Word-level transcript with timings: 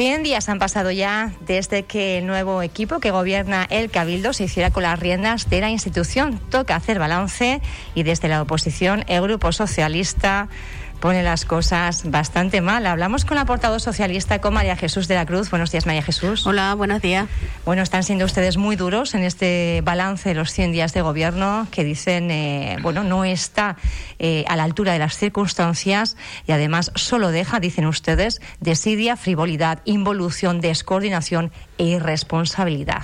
100 0.00 0.22
días 0.22 0.48
han 0.48 0.58
pasado 0.58 0.90
ya 0.90 1.34
desde 1.42 1.82
que 1.82 2.16
el 2.16 2.26
nuevo 2.26 2.62
equipo 2.62 3.00
que 3.00 3.10
gobierna 3.10 3.66
el 3.68 3.90
Cabildo 3.90 4.32
se 4.32 4.44
hiciera 4.44 4.70
con 4.70 4.82
las 4.82 4.98
riendas 4.98 5.50
de 5.50 5.60
la 5.60 5.68
institución. 5.68 6.40
Toca 6.48 6.74
hacer 6.74 6.98
balance 6.98 7.60
y 7.94 8.02
desde 8.02 8.28
la 8.28 8.40
oposición 8.40 9.04
el 9.08 9.20
Grupo 9.20 9.52
Socialista 9.52 10.48
pone 11.00 11.22
las 11.22 11.44
cosas 11.44 12.10
bastante 12.10 12.60
mal. 12.60 12.86
Hablamos 12.86 13.24
con 13.24 13.36
la 13.36 13.46
portavoz 13.46 13.82
socialista, 13.82 14.40
con 14.40 14.54
María 14.54 14.76
Jesús 14.76 15.08
de 15.08 15.14
la 15.14 15.24
Cruz. 15.24 15.50
Buenos 15.50 15.72
días, 15.72 15.86
María 15.86 16.02
Jesús. 16.02 16.46
Hola, 16.46 16.74
buenos 16.74 17.00
días. 17.00 17.26
Bueno, 17.64 17.82
están 17.82 18.02
siendo 18.02 18.26
ustedes 18.26 18.58
muy 18.58 18.76
duros 18.76 19.14
en 19.14 19.22
este 19.22 19.80
balance 19.82 20.28
de 20.28 20.34
los 20.34 20.52
100 20.52 20.72
días 20.72 20.92
de 20.92 21.00
gobierno 21.00 21.66
que 21.70 21.84
dicen, 21.84 22.30
eh, 22.30 22.76
bueno, 22.82 23.02
no 23.02 23.24
está 23.24 23.76
eh, 24.18 24.44
a 24.46 24.56
la 24.56 24.64
altura 24.64 24.92
de 24.92 24.98
las 24.98 25.16
circunstancias 25.16 26.16
y 26.46 26.52
además 26.52 26.92
solo 26.94 27.30
deja, 27.30 27.60
dicen 27.60 27.86
ustedes, 27.86 28.40
desidia, 28.60 29.16
frivolidad, 29.16 29.80
involución, 29.86 30.60
descoordinación 30.60 31.50
e 31.78 31.84
irresponsabilidad. 31.84 33.02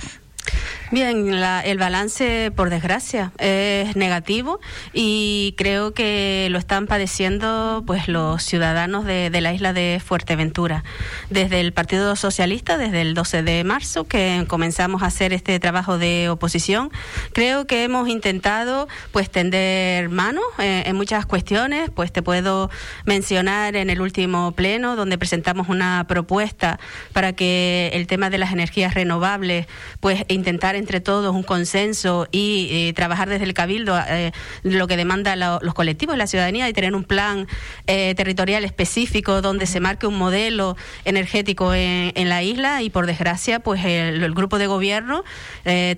Bien, 0.89 1.33
el 1.33 1.77
balance, 1.77 2.49
por 2.55 2.69
desgracia, 2.69 3.33
es 3.39 3.97
negativo 3.97 4.61
y 4.93 5.53
creo 5.57 5.93
que 5.93 6.47
lo 6.49 6.57
están 6.57 6.87
padeciendo 6.87 7.83
pues 7.85 8.07
los 8.07 8.41
ciudadanos 8.41 9.03
de, 9.03 9.29
la 9.41 9.53
isla 9.53 9.73
de 9.73 10.01
Fuerteventura. 10.03 10.85
Desde 11.29 11.59
el 11.59 11.73
Partido 11.73 12.15
Socialista, 12.15 12.77
desde 12.77 13.01
el 13.01 13.15
12 13.15 13.43
de 13.43 13.65
marzo, 13.65 14.05
que 14.05 14.45
comenzamos 14.47 15.03
a 15.03 15.07
hacer 15.07 15.33
este 15.33 15.59
trabajo 15.59 15.97
de 15.97 16.29
oposición, 16.29 16.89
creo 17.33 17.67
que 17.67 17.83
hemos 17.83 18.07
intentado 18.07 18.87
pues 19.11 19.29
tender 19.29 20.07
manos 20.07 20.45
eh, 20.57 20.83
en 20.85 20.95
muchas 20.95 21.25
cuestiones. 21.25 21.89
Pues 21.93 22.13
te 22.13 22.21
puedo 22.21 22.69
mencionar 23.05 23.75
en 23.75 23.89
el 23.89 23.99
último 23.99 24.53
pleno 24.53 24.95
donde 24.95 25.17
presentamos 25.17 25.67
una 25.67 26.05
propuesta 26.07 26.79
para 27.11 27.33
que 27.33 27.89
el 27.91 28.07
tema 28.07 28.29
de 28.29 28.37
las 28.37 28.53
energías 28.53 28.93
renovables, 28.93 29.67
pues 29.99 30.23
intentar 30.37 30.75
entre 30.75 31.01
todos 31.01 31.35
un 31.35 31.43
consenso 31.43 32.27
y 32.31 32.69
eh, 32.71 32.93
trabajar 32.93 33.27
desde 33.27 33.43
el 33.43 33.53
Cabildo 33.53 33.99
eh, 34.07 34.31
lo 34.63 34.87
que 34.87 34.95
demanda 34.95 35.35
los 35.35 35.73
colectivos 35.73 36.17
la 36.17 36.27
ciudadanía 36.27 36.69
y 36.69 36.73
tener 36.73 36.95
un 36.95 37.03
plan 37.03 37.47
eh, 37.87 38.13
territorial 38.15 38.63
específico 38.63 39.41
donde 39.41 39.65
se 39.65 39.79
marque 39.79 40.07
un 40.07 40.17
modelo 40.17 40.77
energético 41.05 41.73
en, 41.73 42.29
la 42.29 42.43
isla 42.43 42.81
y 42.81 42.89
por 42.89 43.05
desgracia 43.05 43.59
pues 43.59 43.83
el, 43.85 44.33
grupo 44.33 44.57
de 44.57 44.67
gobierno, 44.67 45.23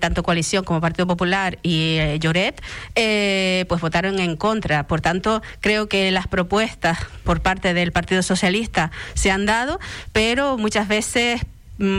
tanto 0.00 0.22
coalición 0.22 0.64
como 0.64 0.80
Partido 0.80 1.06
Popular 1.06 1.58
y 1.62 1.98
Lloret, 2.20 2.62
pues 2.94 3.80
votaron 3.80 4.20
en 4.20 4.36
contra. 4.36 4.86
Por 4.86 5.00
tanto, 5.00 5.42
creo 5.60 5.88
que 5.88 6.10
las 6.10 6.28
propuestas 6.28 6.98
por 7.24 7.42
parte 7.42 7.74
del 7.74 7.92
Partido 7.92 8.22
Socialista 8.22 8.92
se 9.14 9.30
han 9.30 9.46
dado, 9.46 9.80
pero 10.12 10.56
muchas 10.56 10.88
veces 10.88 11.42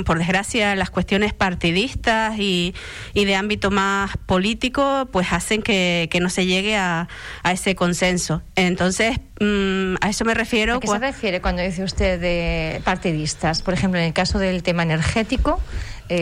por 0.06 0.20
desgracia, 0.20 0.76
las 0.76 0.90
cuestiones 0.90 1.34
partidistas 1.34 2.38
y, 2.38 2.76
y 3.14 3.26
de 3.26 3.36
ámbito 3.36 3.72
más 3.72 4.16
político, 4.26 5.08
pues 5.12 5.34
hacen 5.34 5.62
que, 5.62 6.08
que 6.12 6.20
no 6.20 6.30
se 6.30 6.46
llegue 6.46 6.76
a, 6.76 7.08
a, 7.44 7.52
ese 7.52 7.76
consenso. 7.76 8.42
Entonces, 8.56 9.20
mm, 9.40 9.96
a 10.02 10.10
eso 10.10 10.24
me 10.26 10.34
refiero. 10.34 10.76
¿A 10.76 10.80
qué 10.80 10.88
se 10.88 11.00
refiere 11.00 11.42
cuando 11.42 11.62
dice 11.62 11.84
usted 11.84 12.20
de 12.20 12.82
partidistas? 12.84 13.62
Por 13.62 13.74
ejemplo, 13.74 14.00
en 14.00 14.06
el 14.06 14.14
caso 14.14 14.40
del 14.40 14.64
tema 14.64 14.84
energético, 14.84 15.60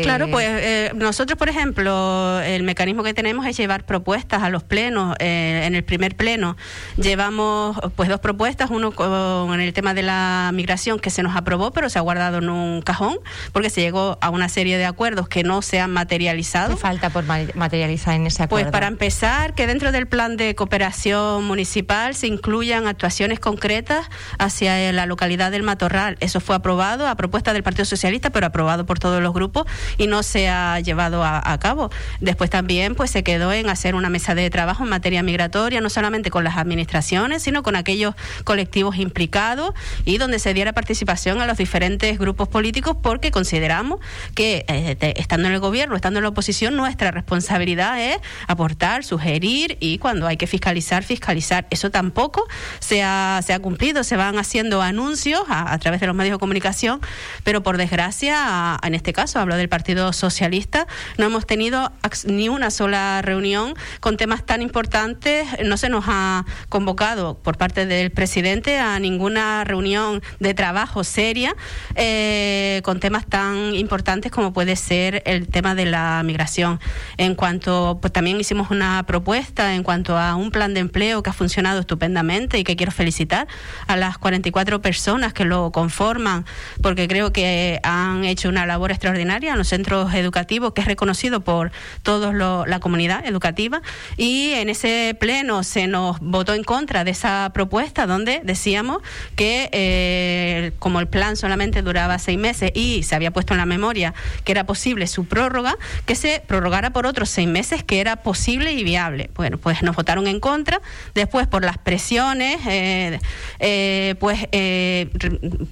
Claro, 0.03 0.27
pues 0.29 0.47
eh, 0.49 0.91
nosotros, 0.95 1.37
por 1.37 1.49
ejemplo, 1.49 2.39
el 2.41 2.63
mecanismo 2.63 3.03
que 3.03 3.13
tenemos 3.13 3.45
es 3.45 3.57
llevar 3.57 3.85
propuestas 3.85 4.43
a 4.43 4.49
los 4.49 4.63
plenos. 4.63 5.15
Eh, 5.19 5.63
en 5.65 5.75
el 5.75 5.83
primer 5.83 6.15
pleno 6.15 6.57
llevamos 6.97 7.77
pues 7.95 8.09
dos 8.09 8.19
propuestas, 8.19 8.69
uno 8.69 8.91
con 8.91 9.59
el 9.59 9.73
tema 9.73 9.93
de 9.93 10.03
la 10.03 10.51
migración 10.53 10.99
que 10.99 11.09
se 11.09 11.23
nos 11.23 11.35
aprobó, 11.35 11.71
pero 11.71 11.89
se 11.89 11.97
ha 11.97 12.01
guardado 12.01 12.37
en 12.39 12.49
un 12.49 12.81
cajón 12.81 13.17
porque 13.51 13.69
se 13.69 13.81
llegó 13.81 14.17
a 14.21 14.29
una 14.29 14.49
serie 14.49 14.77
de 14.77 14.85
acuerdos 14.85 15.27
que 15.27 15.43
no 15.43 15.61
se 15.61 15.79
han 15.79 15.91
materializado. 15.91 16.75
¿Qué 16.75 16.81
falta 16.81 17.09
por 17.09 17.23
materializar 17.25 18.15
en 18.15 18.27
ese 18.27 18.43
acuerdo? 18.43 18.65
Pues 18.65 18.71
para 18.71 18.87
empezar, 18.87 19.53
que 19.53 19.67
dentro 19.67 19.91
del 19.91 20.07
plan 20.07 20.37
de 20.37 20.55
cooperación 20.55 21.45
municipal 21.45 22.15
se 22.15 22.27
incluyan 22.27 22.87
actuaciones 22.87 23.39
concretas 23.39 24.09
hacia 24.37 24.91
la 24.93 25.05
localidad 25.05 25.51
del 25.51 25.63
Matorral. 25.63 26.17
Eso 26.19 26.39
fue 26.39 26.55
aprobado 26.55 27.07
a 27.07 27.15
propuesta 27.15 27.53
del 27.53 27.63
Partido 27.63 27.85
Socialista, 27.85 28.29
pero 28.29 28.47
aprobado 28.47 28.85
por 28.85 28.99
todos 28.99 29.21
los 29.21 29.33
grupos 29.33 29.65
y 29.97 30.07
no 30.07 30.23
se 30.23 30.49
ha 30.49 30.79
llevado 30.79 31.23
a, 31.23 31.57
cabo. 31.59 31.89
Después 32.21 32.49
también 32.49 32.95
pues 32.95 33.11
se 33.11 33.23
quedó 33.23 33.51
en 33.51 33.69
hacer 33.69 33.95
una 33.95 34.09
mesa 34.09 34.35
de 34.35 34.49
trabajo 34.49 34.83
en 34.83 34.89
materia 34.89 35.23
migratoria, 35.23 35.81
no 35.81 35.89
solamente 35.89 36.29
con 36.29 36.43
las 36.43 36.57
administraciones, 36.57 37.43
sino 37.43 37.63
con 37.63 37.75
aquellos 37.75 38.15
colectivos 38.43 38.97
implicados 38.97 39.73
y 40.05 40.17
donde 40.17 40.39
se 40.39 40.53
diera 40.53 40.73
participación 40.73 41.41
a 41.41 41.47
los 41.47 41.57
diferentes 41.57 42.17
grupos 42.17 42.47
políticos 42.47 42.95
porque 43.01 43.31
consideramos 43.31 43.99
que 44.35 44.65
eh, 44.67 45.13
estando 45.17 45.47
en 45.47 45.55
el 45.55 45.59
gobierno, 45.59 45.95
estando 45.95 46.19
en 46.19 46.23
la 46.23 46.29
oposición, 46.29 46.75
nuestra 46.75 47.11
responsabilidad 47.11 47.99
es 47.99 48.17
aportar, 48.47 49.03
sugerir 49.03 49.77
y 49.79 49.97
cuando 49.97 50.27
hay 50.27 50.37
que 50.37 50.47
fiscalizar, 50.47 51.03
fiscalizar. 51.03 51.67
Eso 51.69 51.91
tampoco 51.91 52.47
se 52.79 53.03
ha, 53.03 53.41
se 53.45 53.53
ha 53.53 53.59
cumplido, 53.59 54.03
se 54.03 54.15
van 54.15 54.37
haciendo 54.37 54.81
anuncios 54.81 55.43
a, 55.49 55.77
través 55.79 55.99
de 55.99 56.07
los 56.07 56.15
medios 56.15 56.35
de 56.35 56.39
comunicación, 56.39 57.01
pero 57.43 57.63
por 57.63 57.77
desgracia, 57.77 58.77
en 58.83 58.95
este 58.95 59.13
caso 59.13 59.39
hablo 59.39 59.55
del 59.59 59.69
Partido 59.69 60.11
Socialista, 60.13 60.87
no 61.17 61.25
hemos 61.25 61.45
tenido 61.45 61.91
ni 62.25 62.49
una 62.49 62.71
sola 62.71 63.21
reunión 63.21 63.75
con 63.99 64.17
temas 64.17 64.45
tan 64.45 64.61
importantes. 64.61 65.47
No 65.63 65.77
se 65.77 65.89
nos 65.89 66.05
ha 66.07 66.45
convocado 66.69 67.37
por 67.37 67.57
parte 67.57 67.85
del 67.85 68.11
presidente 68.11 68.79
a 68.79 68.99
ninguna 68.99 69.63
reunión 69.63 70.21
de 70.39 70.53
trabajo 70.53 71.03
seria 71.03 71.55
eh, 71.95 72.81
con 72.83 72.99
temas 72.99 73.25
tan 73.25 73.75
importantes 73.75 74.31
como 74.31 74.53
puede 74.53 74.75
ser 74.75 75.21
el 75.25 75.47
tema 75.47 75.75
de 75.75 75.85
la 75.85 76.21
migración. 76.23 76.79
En 77.17 77.35
cuanto, 77.35 77.99
pues 78.01 78.13
también 78.13 78.39
hicimos 78.39 78.71
una 78.71 79.03
propuesta 79.03 79.75
en 79.75 79.83
cuanto 79.83 80.17
a 80.17 80.35
un 80.35 80.51
plan 80.51 80.73
de 80.73 80.79
empleo 80.79 81.21
que 81.23 81.29
ha 81.29 81.33
funcionado 81.33 81.81
estupendamente 81.81 82.57
y 82.57 82.63
que 82.63 82.75
quiero 82.75 82.91
felicitar 82.91 83.47
a 83.87 83.97
las 83.97 84.17
44 84.17 84.81
personas 84.81 85.33
que 85.33 85.45
lo 85.45 85.71
conforman, 85.71 86.45
porque 86.81 87.07
creo 87.07 87.33
que 87.33 87.79
han 87.83 88.23
hecho 88.23 88.49
una 88.49 88.65
labor 88.65 88.91
extraordinaria 88.91 89.48
los 89.57 89.67
centros 89.67 90.13
educativos, 90.13 90.73
que 90.73 90.81
es 90.81 90.87
reconocido 90.87 91.41
por 91.41 91.71
toda 92.03 92.31
la 92.65 92.79
comunidad 92.79 93.25
educativa. 93.25 93.81
Y 94.17 94.51
en 94.53 94.69
ese 94.69 95.15
pleno 95.19 95.63
se 95.63 95.87
nos 95.87 96.19
votó 96.19 96.53
en 96.53 96.63
contra 96.63 97.03
de 97.03 97.11
esa 97.11 97.51
propuesta 97.53 98.05
donde 98.07 98.41
decíamos 98.43 99.01
que 99.35 99.69
eh, 99.71 100.71
como 100.79 100.99
el 100.99 101.07
plan 101.07 101.35
solamente 101.35 101.81
duraba 101.81 102.19
seis 102.19 102.37
meses 102.37 102.71
y 102.73 103.03
se 103.03 103.15
había 103.15 103.31
puesto 103.31 103.53
en 103.53 103.59
la 103.59 103.65
memoria 103.65 104.13
que 104.43 104.51
era 104.51 104.65
posible 104.65 105.07
su 105.07 105.25
prórroga, 105.25 105.75
que 106.05 106.15
se 106.15 106.43
prorrogara 106.45 106.91
por 106.91 107.05
otros 107.05 107.29
seis 107.29 107.47
meses, 107.47 107.83
que 107.83 107.99
era 107.99 108.17
posible 108.17 108.73
y 108.73 108.83
viable. 108.83 109.29
Bueno, 109.35 109.57
pues 109.57 109.81
nos 109.81 109.95
votaron 109.95 110.27
en 110.27 110.39
contra. 110.39 110.81
Después, 111.15 111.47
por 111.47 111.63
las 111.63 111.77
presiones, 111.77 112.57
eh, 112.67 113.19
eh, 113.59 114.15
pues 114.19 114.47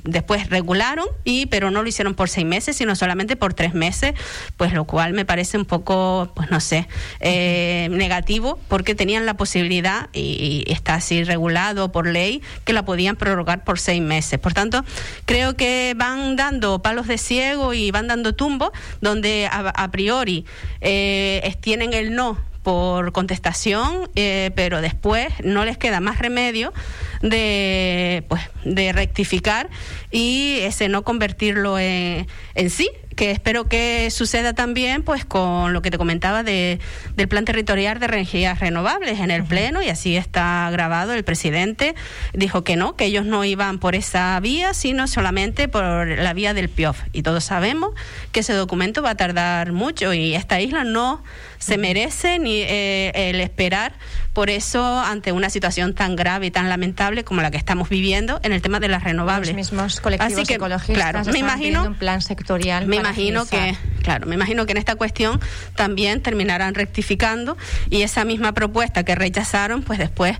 después 0.03 0.49
regularon, 0.49 1.05
y 1.23 1.45
pero 1.47 1.71
no 1.71 1.83
lo 1.83 1.89
hicieron 1.89 2.15
por 2.15 2.29
seis 2.29 2.45
meses, 2.45 2.77
sino 2.77 2.95
solamente 2.95 3.35
por 3.35 3.53
tres 3.53 3.66
meses, 3.73 4.13
pues 4.57 4.73
lo 4.73 4.85
cual 4.85 5.13
me 5.13 5.25
parece 5.25 5.57
un 5.57 5.66
poco, 5.66 6.31
pues 6.35 6.51
no 6.51 6.59
sé, 6.59 6.88
eh, 7.19 7.88
negativo, 7.91 8.59
porque 8.67 8.95
tenían 8.95 9.25
la 9.25 9.35
posibilidad, 9.35 10.09
y, 10.13 10.63
está 10.67 10.95
así 10.95 11.23
regulado 11.23 11.91
por 11.91 12.07
ley, 12.07 12.41
que 12.66 12.73
la 12.73 12.85
podían 12.85 13.16
prorrogar 13.16 13.63
por 13.63 13.79
seis 13.79 14.01
meses. 14.01 14.39
Por 14.39 14.53
tanto, 14.53 14.83
creo 15.25 15.56
que 15.56 15.94
van 15.97 16.35
dando 16.35 16.81
palos 16.81 17.07
de 17.07 17.17
ciego 17.17 17.73
y 17.73 17.91
van 17.91 18.07
dando 18.07 18.33
tumbos, 18.33 18.72
donde 19.01 19.50
a, 19.51 19.91
priori 19.91 20.45
eh, 20.81 21.56
tienen 21.61 21.94
el 21.94 22.16
no 22.16 22.38
por 22.67 23.13
contestación, 23.13 24.09
eh, 24.15 24.51
pero 24.53 24.81
después 24.81 25.30
no 25.42 25.63
les 25.63 25.77
queda 25.77 26.01
más 26.01 26.19
remedio 26.19 26.74
de, 27.21 28.25
pues, 28.27 28.42
de 28.65 28.92
rectificar 28.92 29.69
y 30.12 30.57
ese 30.63 30.89
no 30.89 31.03
convertirlo 31.03 31.80
en 31.80 32.27
sí 32.69 32.89
que 33.18 33.31
espero 33.31 33.68
que 33.68 34.10
suceda 34.12 34.54
también 34.54 35.04
pues 35.04 35.25
con 35.25 35.74
lo 35.74 35.81
que 35.81 35.92
te 35.92 35.98
comentaba 35.98 36.44
de, 36.44 36.80
del 37.16 37.28
plan 37.28 37.44
territorial 37.44 38.00
de 38.00 38.06
energías 38.06 38.60
renovables 38.60 39.19
en 39.19 39.31
el 39.31 39.44
pleno 39.44 39.81
y 39.81 39.90
así 39.90 40.16
está 40.16 40.69
grabado. 40.72 41.14
El 41.14 41.24
presidente 41.24 41.96
dijo 42.34 42.64
que 42.64 42.78
no 42.78 42.96
que 42.96 43.06
ellos 43.06 43.25
no 43.25 43.44
iban 43.44 43.80
por 43.80 43.96
esa 43.96 44.40
vía 44.40 44.74
sino 44.74 45.08
solamente 45.08 45.68
por 45.68 46.08
la 46.08 46.34
vía 46.34 46.54
del 46.54 46.69
PIOF 46.69 47.02
y 47.12 47.24
todos 47.24 47.44
sabemos 47.44 47.92
que 48.31 48.42
ese 48.42 48.54
documento 48.54 49.02
va 49.02 49.10
a 49.10 49.16
tardar 49.16 49.74
mucho 49.74 50.14
y 50.14 50.36
esta 50.36 50.62
isla 50.62 50.84
no 50.84 51.24
se 51.58 51.78
merece 51.80 52.38
ni 52.38 52.62
eh, 52.62 53.12
el 53.16 53.42
esperar 53.42 53.94
por 54.34 54.52
eso 54.52 55.00
ante 55.00 55.31
una 55.31 55.50
situación 55.50 55.96
tan 55.96 56.16
grave 56.16 56.46
y 56.46 56.52
tan 56.52 56.69
lamentable 56.69 57.24
como 57.24 57.42
la 57.42 57.50
que 57.50 57.58
estamos 57.58 57.90
viviendo 57.90 58.40
en 58.44 58.54
el 58.54 58.62
tema 58.62 58.80
de 58.80 58.88
las 58.88 59.04
renovables. 59.04 59.50
Los 59.50 59.56
mismos 59.56 60.00
colectivos 60.00 60.34
Así 60.34 60.46
que, 60.46 60.54
ecologistas 60.54 61.12
claro, 61.12 61.31
me 61.31 61.40
imagino 61.40 61.84
un 61.84 61.96
plan 61.96 62.22
sectorial 62.22 62.86
me 62.86 62.98
imagino 63.07 63.45
que 63.45 63.75
claro, 64.07 64.25
me 64.25 64.36
imagino 64.36 64.65
que 64.65 64.71
en 64.71 64.77
esta 64.77 64.95
cuestión 64.95 65.42
también 65.75 66.21
terminarán 66.21 66.75
rectificando 66.75 67.57
y 67.89 68.04
esa 68.04 68.24
misma 68.24 68.54
propuesta 68.54 69.04
que 69.04 69.15
rechazaron, 69.15 69.83
pues 69.83 70.00
después 70.00 70.38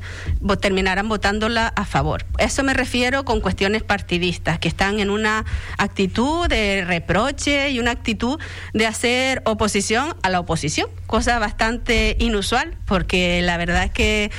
terminarán 0.62 1.10
votándola 1.10 1.74
a 1.76 1.84
favor. 1.84 2.24
Eso 2.38 2.64
me 2.64 2.74
refiero 2.74 3.26
con 3.26 3.42
cuestiones 3.42 3.84
partidistas, 3.84 4.58
que 4.58 4.70
están 4.70 5.02
en 5.02 5.10
una 5.10 5.44
actitud 5.78 6.48
de 6.48 6.86
reproche 6.86 7.72
y 7.72 7.82
una 7.82 7.92
actitud 7.92 8.40
de 8.74 8.88
hacer 8.88 9.42
oposición 9.44 10.16
a 10.24 10.30
la 10.30 10.40
oposición, 10.40 10.90
cosa 11.06 11.38
bastante 11.38 12.16
inusual, 12.20 12.78
porque 12.86 13.42
la 13.42 13.58
verdad 13.58 13.84
es 13.84 13.92
que 13.92 14.32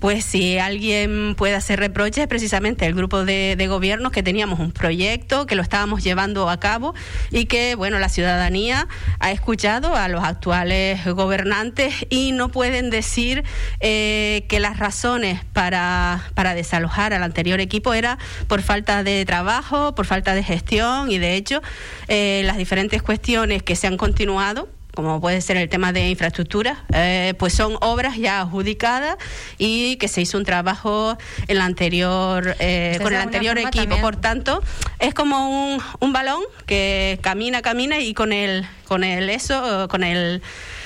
pues 0.00 0.24
si 0.24 0.58
alguien 0.58 1.36
puede 1.36 1.54
hacer 1.54 1.78
reproches, 1.78 2.26
precisamente 2.26 2.84
el 2.86 2.94
grupo 2.94 3.24
de, 3.24 3.54
de 3.56 3.68
gobiernos 3.68 4.10
que 4.10 4.24
teníamos 4.24 4.58
un 4.58 4.72
proyecto, 4.72 5.46
que 5.46 5.54
lo 5.54 5.62
estábamos 5.62 6.02
llevando 6.02 6.50
a 6.50 6.58
cabo 6.58 6.92
y 7.30 7.44
que, 7.44 7.76
bueno, 7.76 8.00
la 8.00 8.08
ciudadanía 8.08 8.71
ha 8.72 9.30
escuchado 9.30 9.94
a 9.94 10.08
los 10.08 10.24
actuales 10.24 11.04
gobernantes 11.06 12.06
y 12.10 12.32
no 12.32 12.48
pueden 12.50 12.90
decir 12.90 13.44
eh, 13.80 14.44
que 14.48 14.60
las 14.60 14.78
razones 14.78 15.44
para, 15.52 16.24
para 16.34 16.54
desalojar 16.54 17.12
al 17.12 17.22
anterior 17.22 17.60
equipo 17.60 17.94
era 17.94 18.18
por 18.48 18.62
falta 18.62 19.02
de 19.02 19.24
trabajo, 19.24 19.94
por 19.94 20.06
falta 20.06 20.34
de 20.34 20.42
gestión 20.42 21.10
y, 21.10 21.18
de 21.18 21.36
hecho, 21.36 21.62
eh, 22.08 22.42
las 22.44 22.56
diferentes 22.56 23.02
cuestiones 23.02 23.62
que 23.62 23.76
se 23.76 23.86
han 23.86 23.96
continuado 23.96 24.68
como 24.94 25.20
puede 25.20 25.40
ser 25.40 25.56
el 25.56 25.68
tema 25.68 25.92
de 25.92 26.08
infraestructura, 26.08 26.84
eh, 26.92 27.34
pues 27.38 27.54
son 27.54 27.76
obras 27.80 28.16
ya 28.16 28.40
adjudicadas 28.40 29.16
y 29.58 29.96
que 29.96 30.08
se 30.08 30.20
hizo 30.20 30.38
un 30.38 30.44
trabajo 30.44 31.16
en 31.48 31.58
la 31.58 31.64
anterior, 31.64 32.56
eh, 32.58 32.98
con 33.02 33.12
el 33.12 33.20
anterior 33.20 33.58
equipo. 33.58 33.96
Por 34.00 34.16
tanto, 34.16 34.62
es 34.98 35.14
como 35.14 35.74
un, 35.74 35.80
un 36.00 36.12
balón 36.12 36.42
que 36.66 37.18
camina, 37.22 37.62
camina 37.62 38.00
y 38.00 38.14
con 38.14 38.32
el, 38.32 38.66
con 38.86 39.04
el 39.04 39.30
eso, 39.30 39.88
con 39.88 40.04
el 40.04 40.42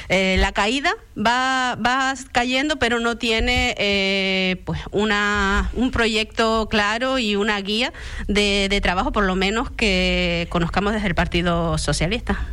eh, 0.09 0.37
la 0.39 0.53
caída 0.53 0.95
va, 1.17 1.77
va 1.85 2.15
cayendo, 2.31 2.77
pero 2.77 3.01
no 3.01 3.17
tiene 3.19 3.75
eh, 3.79 4.63
pues 4.65 4.81
una, 4.93 5.71
un 5.75 5.91
proyecto 5.91 6.69
claro 6.71 7.19
y 7.19 7.35
una 7.35 7.61
guía 7.61 7.93
de, 8.29 8.69
de 8.71 8.81
trabajo, 8.81 9.11
por 9.11 9.25
lo 9.25 9.35
menos 9.35 9.71
que 9.71 10.47
conozcamos 10.51 10.93
desde 10.93 11.09
el 11.09 11.15
Partido 11.15 11.77
Socialista. 11.79 12.47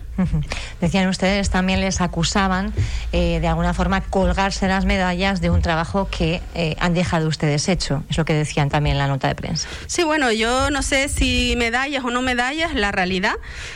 Decían 0.81 1.07
ustedes, 1.07 1.50
también 1.50 1.81
les 1.81 2.01
acusaban 2.01 2.74
eh, 3.12 3.39
de 3.39 3.48
alguna 3.48 3.74
forma 3.74 4.01
colgarse 4.01 4.68
las 4.68 4.86
medallas 4.86 5.42
de 5.42 5.50
un 5.50 5.62
trabajo 5.62 6.07
que 6.10 6.42
eh, 6.56 6.75
han 6.80 6.94
dejado 6.94 7.27
ustedes 7.27 7.68
hecho. 7.68 8.04
Es 8.10 8.18
lo 8.18 8.25
que 8.25 8.33
decían 8.33 8.69
también 8.69 8.95
en 8.95 9.00
la 9.00 9.07
nota 9.07 9.27
de 9.27 9.36
prensa. 9.36 9.68
Sí, 9.88 10.04
bueno, 10.04 10.31
yo 10.31 10.69
no 10.69 10.83
sé 10.83 11.10
si 11.10 11.56
medallas 11.57 12.04
o 12.04 12.12
no 12.12 12.21
medallas, 12.21 12.74
la 12.75 12.92
realidad 12.92 13.33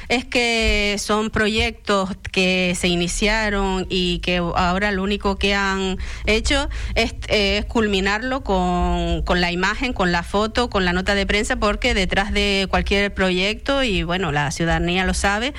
es 0.09 0.25
que 0.25 0.95
son 0.99 1.29
proyectos 1.29 2.09
que 2.31 2.75
se 2.77 2.87
iniciaron 2.87 3.87
y 3.89 4.19
que 4.19 4.37
ahora 4.37 4.91
lo 4.91 5.03
único 5.03 5.37
que 5.37 5.55
han 5.55 5.97
hecho 6.25 6.69
es, 6.95 7.15
es 7.29 7.65
culminarlo 7.65 8.43
con, 8.43 9.23
con 9.23 9.41
la 9.41 9.51
imagen, 9.51 9.93
con 9.93 10.11
la 10.11 10.23
foto, 10.23 10.69
con 10.69 10.85
la 10.85 10.93
nota 10.93 11.15
de 11.15 11.25
prensa, 11.25 11.55
porque 11.55 11.93
detrás 11.93 12.31
de 12.31 12.67
cualquier 12.69 13.13
proyecto, 13.13 13.83
y 13.83 14.03
bueno, 14.03 14.31
la 14.31 14.51
ciudadanía 14.51 15.05
lo 15.05 15.13
sabe, 15.13 15.53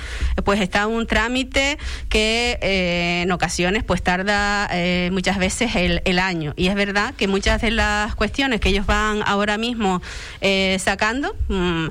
pues 0.44 0.67
está 0.68 0.86
un 0.86 1.06
trámite 1.06 1.78
que 2.08 2.58
eh, 2.60 3.22
en 3.22 3.32
ocasiones 3.32 3.84
pues 3.84 4.02
tarda 4.02 4.68
eh, 4.70 5.08
muchas 5.12 5.38
veces 5.38 5.74
el, 5.76 6.02
el, 6.04 6.18
año. 6.18 6.52
Y 6.56 6.68
es 6.68 6.74
verdad 6.74 7.14
que 7.14 7.26
muchas 7.26 7.62
de 7.62 7.70
las 7.70 8.14
cuestiones 8.14 8.60
que 8.60 8.68
ellos 8.68 8.86
van 8.86 9.22
ahora 9.24 9.56
mismo 9.56 10.02
eh, 10.40 10.76
sacando, 10.78 11.34
mmm, 11.48 11.86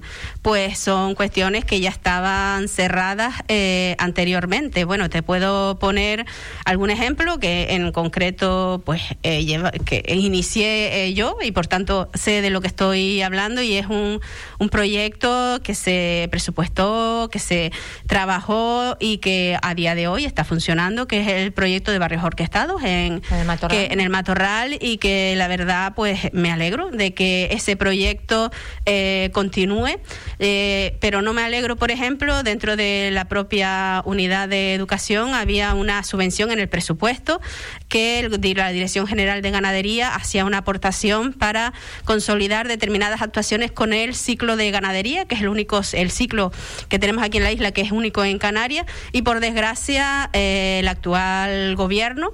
pues 0.47 0.79
son 0.79 1.13
cuestiones 1.13 1.65
que 1.65 1.81
ya 1.81 1.89
estaban 1.89 2.69
cerradas 2.69 3.33
eh, 3.49 3.97
anteriormente. 3.99 4.85
Bueno, 4.85 5.09
te 5.09 5.21
puedo 5.21 5.77
poner 5.77 6.25
algún 6.63 6.89
ejemplo 6.89 7.37
que 7.37 7.73
en 7.73 7.91
concreto 7.91 8.81
pues 8.85 9.01
lleva, 9.23 9.71
que 9.71 10.05
inicié 10.07 11.13
yo 11.13 11.35
y 11.43 11.51
por 11.51 11.67
tanto 11.67 12.09
sé 12.13 12.41
de 12.41 12.49
lo 12.49 12.61
que 12.61 12.67
estoy 12.67 13.21
hablando 13.21 13.61
y 13.61 13.73
es 13.73 13.87
un, 13.87 14.21
un 14.57 14.69
proyecto 14.69 15.59
que 15.61 15.75
se 15.75 16.29
presupuestó, 16.31 17.27
que 17.29 17.39
se 17.39 17.73
trabajó 18.07 18.95
y 19.01 19.17
que 19.17 19.57
a 19.61 19.75
día 19.75 19.95
de 19.95 20.07
hoy 20.07 20.23
está 20.23 20.45
funcionando, 20.45 21.09
que 21.09 21.19
es 21.19 21.27
el 21.27 21.51
proyecto 21.51 21.91
de 21.91 21.99
barrios 21.99 22.23
orquestados 22.23 22.81
en, 22.83 23.21
en, 23.29 23.37
el, 23.37 23.45
Matorral. 23.45 23.77
Que, 23.77 23.93
en 23.93 23.99
el 23.99 24.09
Matorral 24.09 24.77
y 24.79 24.95
que 24.95 25.35
la 25.35 25.49
verdad 25.49 25.91
pues 25.93 26.31
me 26.31 26.53
alegro 26.53 26.89
de 26.89 27.13
que 27.13 27.49
ese 27.51 27.75
proyecto 27.75 28.49
eh, 28.85 29.29
continúe, 29.33 29.99
eh, 30.39 30.97
pero 30.99 31.21
no 31.21 31.33
me 31.33 31.41
alegro, 31.41 31.75
por 31.75 31.91
ejemplo, 31.91 32.43
dentro 32.43 32.75
de 32.75 33.09
la 33.11 33.25
propia 33.25 34.01
unidad 34.05 34.47
de 34.47 34.73
educación 34.73 35.33
había 35.33 35.73
una 35.73 36.03
subvención 36.03 36.51
en 36.51 36.59
el 36.59 36.69
presupuesto 36.69 37.41
que 37.89 38.19
el, 38.19 38.39
la 38.55 38.69
Dirección 38.69 39.07
General 39.07 39.41
de 39.41 39.51
Ganadería 39.51 40.13
hacía 40.13 40.45
una 40.45 40.59
aportación 40.59 41.33
para 41.33 41.73
consolidar 42.05 42.67
determinadas 42.67 43.21
actuaciones 43.21 43.71
con 43.71 43.93
el 43.93 44.15
ciclo 44.15 44.55
de 44.55 44.71
ganadería, 44.71 45.25
que 45.25 45.35
es 45.35 45.41
el 45.41 45.49
único, 45.49 45.81
el 45.93 46.11
ciclo 46.11 46.51
que 46.89 46.99
tenemos 46.99 47.23
aquí 47.23 47.37
en 47.37 47.43
la 47.43 47.51
isla, 47.51 47.71
que 47.71 47.81
es 47.81 47.91
único 47.91 48.23
en 48.23 48.37
Canarias, 48.39 48.85
y 49.11 49.23
por 49.23 49.39
desgracia 49.39 50.29
eh, 50.33 50.79
el 50.79 50.87
actual 50.87 51.75
gobierno 51.75 52.33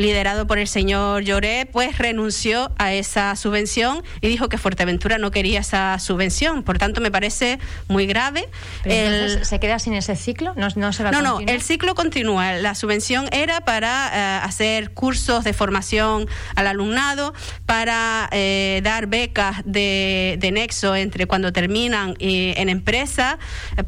liderado 0.00 0.46
por 0.46 0.58
el 0.58 0.66
señor 0.66 1.22
Lloré, 1.22 1.66
pues 1.70 1.98
renunció 1.98 2.72
a 2.78 2.92
esa 2.92 3.36
subvención 3.36 4.02
y 4.20 4.28
dijo 4.28 4.48
que 4.48 4.56
Fuerteventura 4.56 5.18
no 5.18 5.30
quería 5.30 5.60
esa 5.60 5.98
subvención. 5.98 6.62
Por 6.62 6.78
tanto, 6.78 7.00
me 7.00 7.10
parece 7.10 7.58
muy 7.88 8.06
grave. 8.06 8.48
El... 8.84 9.44
¿Se 9.44 9.60
queda 9.60 9.78
sin 9.78 9.94
ese 9.94 10.16
ciclo? 10.16 10.54
¿No, 10.56 10.68
no, 10.74 10.92
se 10.92 11.04
va 11.04 11.10
no, 11.10 11.18
a 11.18 11.22
no, 11.22 11.40
el 11.40 11.60
ciclo 11.60 11.94
continúa. 11.94 12.54
La 12.54 12.74
subvención 12.74 13.28
era 13.30 13.60
para 13.60 14.10
eh, 14.12 14.44
hacer 14.44 14.92
cursos 14.92 15.44
de 15.44 15.52
formación 15.52 16.28
al 16.54 16.66
alumnado, 16.66 17.34
para 17.66 18.28
eh, 18.32 18.80
dar 18.82 19.06
becas 19.06 19.58
de, 19.64 20.36
de, 20.40 20.50
nexo 20.50 20.96
entre 20.96 21.26
cuando 21.26 21.52
terminan 21.52 22.14
y, 22.18 22.54
en 22.56 22.70
empresa, 22.70 23.38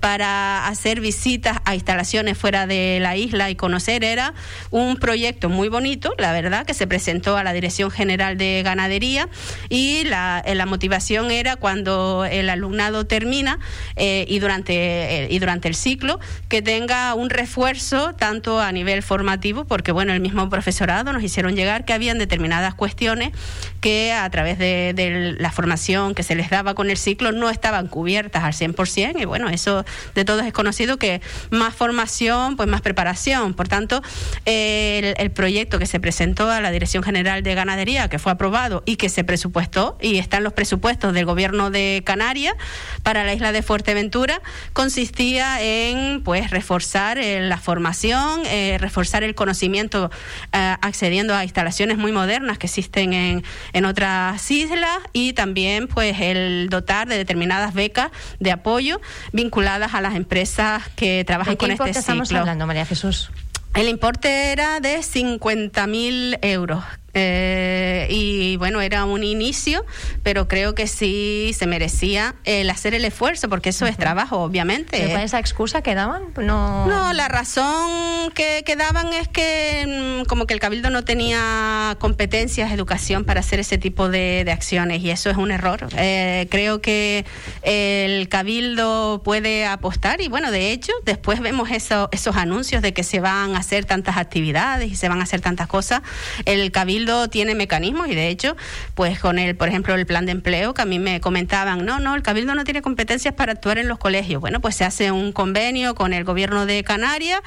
para 0.00 0.66
hacer 0.68 1.00
visitas 1.00 1.58
a 1.64 1.74
instalaciones 1.74 2.36
fuera 2.36 2.66
de 2.66 2.98
la 3.00 3.16
isla 3.16 3.50
y 3.50 3.56
conocer. 3.56 4.04
Era 4.04 4.34
un 4.70 4.96
proyecto 4.96 5.48
muy 5.48 5.68
bonito 5.68 6.01
la 6.18 6.32
verdad, 6.32 6.66
que 6.66 6.74
se 6.74 6.86
presentó 6.86 7.36
a 7.36 7.44
la 7.44 7.52
Dirección 7.52 7.90
General 7.90 8.36
de 8.36 8.62
Ganadería 8.64 9.28
y 9.68 10.04
la, 10.04 10.42
eh, 10.44 10.62
motivación 10.66 11.30
era 11.30 11.56
cuando 11.56 12.24
el 12.24 12.48
alumnado 12.48 13.04
termina 13.04 13.58
eh, 13.96 14.24
y, 14.28 14.38
durante, 14.38 14.74
eh, 14.74 15.28
y 15.30 15.38
durante 15.38 15.68
el 15.68 15.74
ciclo 15.74 16.20
que 16.48 16.62
tenga 16.62 17.14
un 17.14 17.30
refuerzo 17.30 18.14
tanto 18.14 18.60
a 18.60 18.72
nivel 18.72 19.02
formativo, 19.02 19.64
porque 19.64 19.92
bueno, 19.92 20.12
el 20.12 20.20
mismo 20.20 20.48
profesorado 20.48 21.12
nos 21.12 21.22
hicieron 21.22 21.56
llegar 21.56 21.84
que 21.84 21.92
habían 21.92 22.18
determinadas 22.18 22.74
cuestiones 22.74 23.32
que 23.80 24.12
a 24.12 24.28
través 24.30 24.58
de, 24.58 24.92
de 24.94 25.34
la 25.38 25.50
formación 25.50 26.14
que 26.14 26.22
se 26.22 26.34
les 26.34 26.48
daba 26.48 26.74
con 26.74 26.90
el 26.90 26.96
ciclo 26.96 27.32
no 27.32 27.50
estaban 27.50 27.88
cubiertas 27.88 28.44
al 28.44 28.52
100% 28.52 29.20
y 29.20 29.24
bueno, 29.24 29.48
eso 29.48 29.84
de 30.14 30.24
todos 30.24 30.44
es 30.46 30.52
conocido 30.52 30.96
que 30.96 31.20
más 31.50 31.74
formación, 31.74 32.56
pues 32.56 32.68
más 32.68 32.80
preparación. 32.80 33.54
Por 33.54 33.68
tanto, 33.68 34.02
el, 34.44 35.14
el 35.18 35.30
proyecto 35.30 35.78
que 35.78 35.81
se 35.86 36.00
presentó 36.00 36.50
a 36.50 36.60
la 36.60 36.70
Dirección 36.70 37.02
General 37.02 37.42
de 37.42 37.54
Ganadería, 37.54 38.08
que 38.08 38.18
fue 38.18 38.32
aprobado 38.32 38.82
y 38.86 38.96
que 38.96 39.08
se 39.08 39.24
presupuestó, 39.24 39.96
y 40.00 40.18
están 40.18 40.44
los 40.44 40.52
presupuestos 40.52 41.14
del 41.14 41.24
Gobierno 41.24 41.70
de 41.70 42.02
Canarias 42.04 42.54
para 43.02 43.24
la 43.24 43.34
isla 43.34 43.52
de 43.52 43.62
Fuerteventura, 43.62 44.40
consistía 44.72 45.62
en 45.62 46.22
pues 46.22 46.50
reforzar 46.50 47.18
eh, 47.18 47.40
la 47.40 47.58
formación, 47.58 48.42
eh, 48.46 48.76
reforzar 48.80 49.22
el 49.22 49.34
conocimiento 49.34 50.10
eh, 50.52 50.76
accediendo 50.80 51.34
a 51.34 51.44
instalaciones 51.44 51.98
muy 51.98 52.12
modernas 52.12 52.58
que 52.58 52.66
existen 52.66 53.12
en, 53.12 53.44
en 53.72 53.84
otras 53.84 54.50
islas 54.50 54.98
y 55.12 55.32
también 55.32 55.88
pues 55.88 56.20
el 56.20 56.68
dotar 56.70 57.08
de 57.08 57.16
determinadas 57.16 57.74
becas 57.74 58.10
de 58.40 58.50
apoyo 58.50 59.00
vinculadas 59.32 59.94
a 59.94 60.00
las 60.00 60.14
empresas 60.14 60.82
que 60.96 61.24
trabajan 61.24 61.56
con 61.56 61.70
este 61.70 61.84
ciclo. 61.84 62.00
estamos 62.00 62.32
hablando, 62.32 62.66
María 62.66 62.86
Jesús? 62.86 63.30
El 63.74 63.88
importe 63.88 64.52
era 64.52 64.80
de 64.80 64.98
50.000 64.98 66.38
euros, 66.42 66.84
eh, 67.14 68.06
y 68.10 68.56
bueno, 68.56 68.80
era 68.80 69.04
un 69.04 69.22
inicio, 69.22 69.84
pero 70.22 70.48
creo 70.48 70.74
que 70.74 70.86
sí 70.86 71.52
se 71.56 71.66
merecía 71.66 72.36
el 72.44 72.70
hacer 72.70 72.94
el 72.94 73.04
esfuerzo, 73.04 73.48
porque 73.48 73.70
eso 73.70 73.84
uh 73.84 73.88
-huh. 73.88 73.92
es 73.92 73.98
trabajo, 73.98 74.38
obviamente. 74.38 75.10
¿Con 75.10 75.20
esa 75.20 75.38
excusa 75.38 75.82
que 75.82 75.94
daban? 75.94 76.32
No, 76.36 76.86
no 76.86 77.12
la 77.12 77.28
razón 77.28 78.30
que, 78.34 78.62
que, 78.64 78.76
daban 78.76 79.12
es 79.12 79.28
que 79.28 80.22
mm, 80.22 80.26
como 80.26 80.46
que 80.46 80.54
el 80.54 80.60
Cabildo 80.60 80.90
no 80.90 81.04
tenía 81.04 81.96
competencias, 81.98 82.72
educación 82.72 83.24
para 83.24 83.40
hacer 83.40 83.60
ese 83.60 83.76
tipo 83.76 84.08
de, 84.08 84.44
de 84.44 84.52
acciones, 84.52 85.02
y 85.02 85.10
eso 85.10 85.28
es 85.28 85.36
un 85.36 85.50
error. 85.50 85.88
Eh, 85.96 86.46
creo 86.50 86.80
que 86.80 87.26
el 87.62 88.28
Cabildo 88.28 89.22
puede 89.22 89.66
apostar, 89.66 90.20
y 90.20 90.28
bueno, 90.28 90.50
de 90.50 90.72
hecho, 90.72 90.92
después 91.04 91.40
vemos 91.40 91.70
eso, 91.70 92.08
esos 92.12 92.36
anuncios 92.36 92.80
de 92.80 92.94
que 92.94 93.02
se 93.02 93.20
van 93.20 93.54
a 93.54 93.58
hacer 93.58 93.84
tantas 93.84 94.16
actividades 94.16 94.90
y 94.90 94.96
se 94.96 95.08
van 95.08 95.20
a 95.20 95.24
hacer 95.24 95.40
tantas 95.40 95.66
cosas. 95.66 96.02
El 96.46 96.72
Cabildo 96.72 97.01
Cabildo 97.02 97.28
tiene 97.28 97.56
mecanismos 97.56 98.06
y 98.08 98.14
de 98.14 98.28
hecho, 98.28 98.56
pues 98.94 99.18
con 99.18 99.38
el, 99.40 99.56
por 99.56 99.68
ejemplo, 99.68 99.94
el 99.94 100.06
plan 100.06 100.24
de 100.24 100.32
empleo 100.32 100.72
que 100.72 100.82
a 100.82 100.84
mí 100.84 101.00
me 101.00 101.20
comentaban, 101.20 101.84
no, 101.84 101.98
no, 101.98 102.14
el 102.14 102.22
Cabildo 102.22 102.54
no 102.54 102.62
tiene 102.62 102.80
competencias 102.80 103.34
para 103.34 103.52
actuar 103.52 103.78
en 103.78 103.88
los 103.88 103.98
colegios. 103.98 104.40
Bueno, 104.40 104.60
pues 104.60 104.76
se 104.76 104.84
hace 104.84 105.10
un 105.10 105.32
convenio 105.32 105.96
con 105.96 106.12
el 106.12 106.22
gobierno 106.22 106.64
de 106.64 106.84
Canarias 106.84 107.40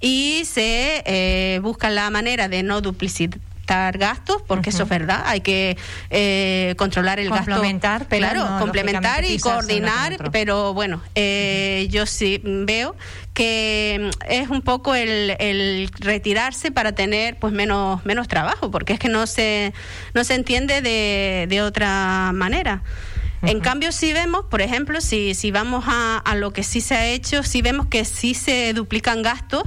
y 0.00 0.42
se 0.44 1.02
eh, 1.06 1.58
busca 1.60 1.90
la 1.90 2.08
manera 2.10 2.48
de 2.48 2.62
no 2.62 2.80
duplicitar 2.80 3.49
gastos, 3.98 4.42
porque 4.46 4.70
eso 4.70 4.82
es 4.84 4.88
verdad, 4.88 5.22
hay 5.26 5.40
que 5.40 5.76
eh, 6.10 6.74
controlar 6.76 7.20
el 7.20 7.30
gasto. 7.30 7.62
Pero 8.08 8.26
claro, 8.26 8.58
complementar 8.58 9.24
y 9.24 9.38
coordinar, 9.38 10.30
pero 10.32 10.74
bueno, 10.74 11.02
eh, 11.14 11.86
yo 11.90 12.06
sí 12.06 12.40
veo 12.44 12.96
que 13.32 14.10
es 14.28 14.48
un 14.48 14.62
poco 14.62 14.94
el, 14.94 15.36
el, 15.38 15.90
retirarse 16.00 16.72
para 16.72 16.92
tener 16.92 17.38
pues 17.38 17.52
menos 17.52 18.04
menos 18.04 18.26
trabajo 18.26 18.70
porque 18.70 18.94
es 18.94 18.98
que 18.98 19.08
no 19.08 19.26
se 19.26 19.72
no 20.14 20.24
se 20.24 20.34
entiende 20.34 20.82
de, 20.82 21.46
de 21.48 21.62
otra 21.62 22.32
manera 22.34 22.82
en 23.42 23.60
cambio, 23.60 23.90
si 23.90 24.12
vemos, 24.12 24.44
por 24.50 24.60
ejemplo, 24.60 25.00
si, 25.00 25.34
si 25.34 25.50
vamos 25.50 25.84
a, 25.86 26.18
a, 26.18 26.34
lo 26.34 26.52
que 26.52 26.62
sí 26.62 26.80
se 26.80 26.94
ha 26.94 27.06
hecho, 27.06 27.42
si 27.42 27.62
vemos 27.62 27.86
que 27.86 28.04
sí 28.04 28.34
se 28.34 28.74
duplican 28.74 29.22
gastos 29.22 29.62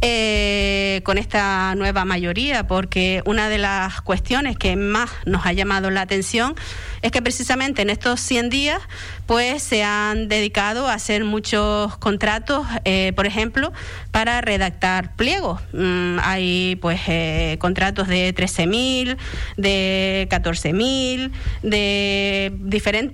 eh, 0.00 1.02
con 1.04 1.18
esta 1.18 1.74
nueva 1.74 2.06
mayoría, 2.06 2.66
porque 2.66 3.22
una 3.26 3.50
de 3.50 3.58
las 3.58 4.00
cuestiones 4.00 4.56
que 4.56 4.76
más 4.76 5.10
nos 5.26 5.44
ha 5.44 5.52
llamado 5.52 5.90
la 5.90 6.00
atención 6.00 6.54
es 7.02 7.12
que 7.12 7.20
precisamente 7.20 7.82
en 7.82 7.90
estos 7.90 8.20
100 8.20 8.50
días 8.50 8.80
pues 9.26 9.62
se 9.62 9.84
han 9.84 10.28
dedicado 10.28 10.88
a 10.88 10.94
hacer 10.94 11.24
muchos 11.24 11.96
contratos, 11.98 12.66
eh, 12.84 13.12
por 13.14 13.26
ejemplo, 13.26 13.72
para 14.10 14.40
redactar 14.40 15.14
pliegos. 15.14 15.60
Mm, 15.72 16.18
hay 16.22 16.76
pues 16.80 17.00
eh, 17.06 17.56
contratos 17.60 18.08
de 18.08 18.34
13.000, 18.34 19.16
de 19.56 20.26
14.000, 20.30 21.30
de 21.62 22.52
diferentes 22.58 23.09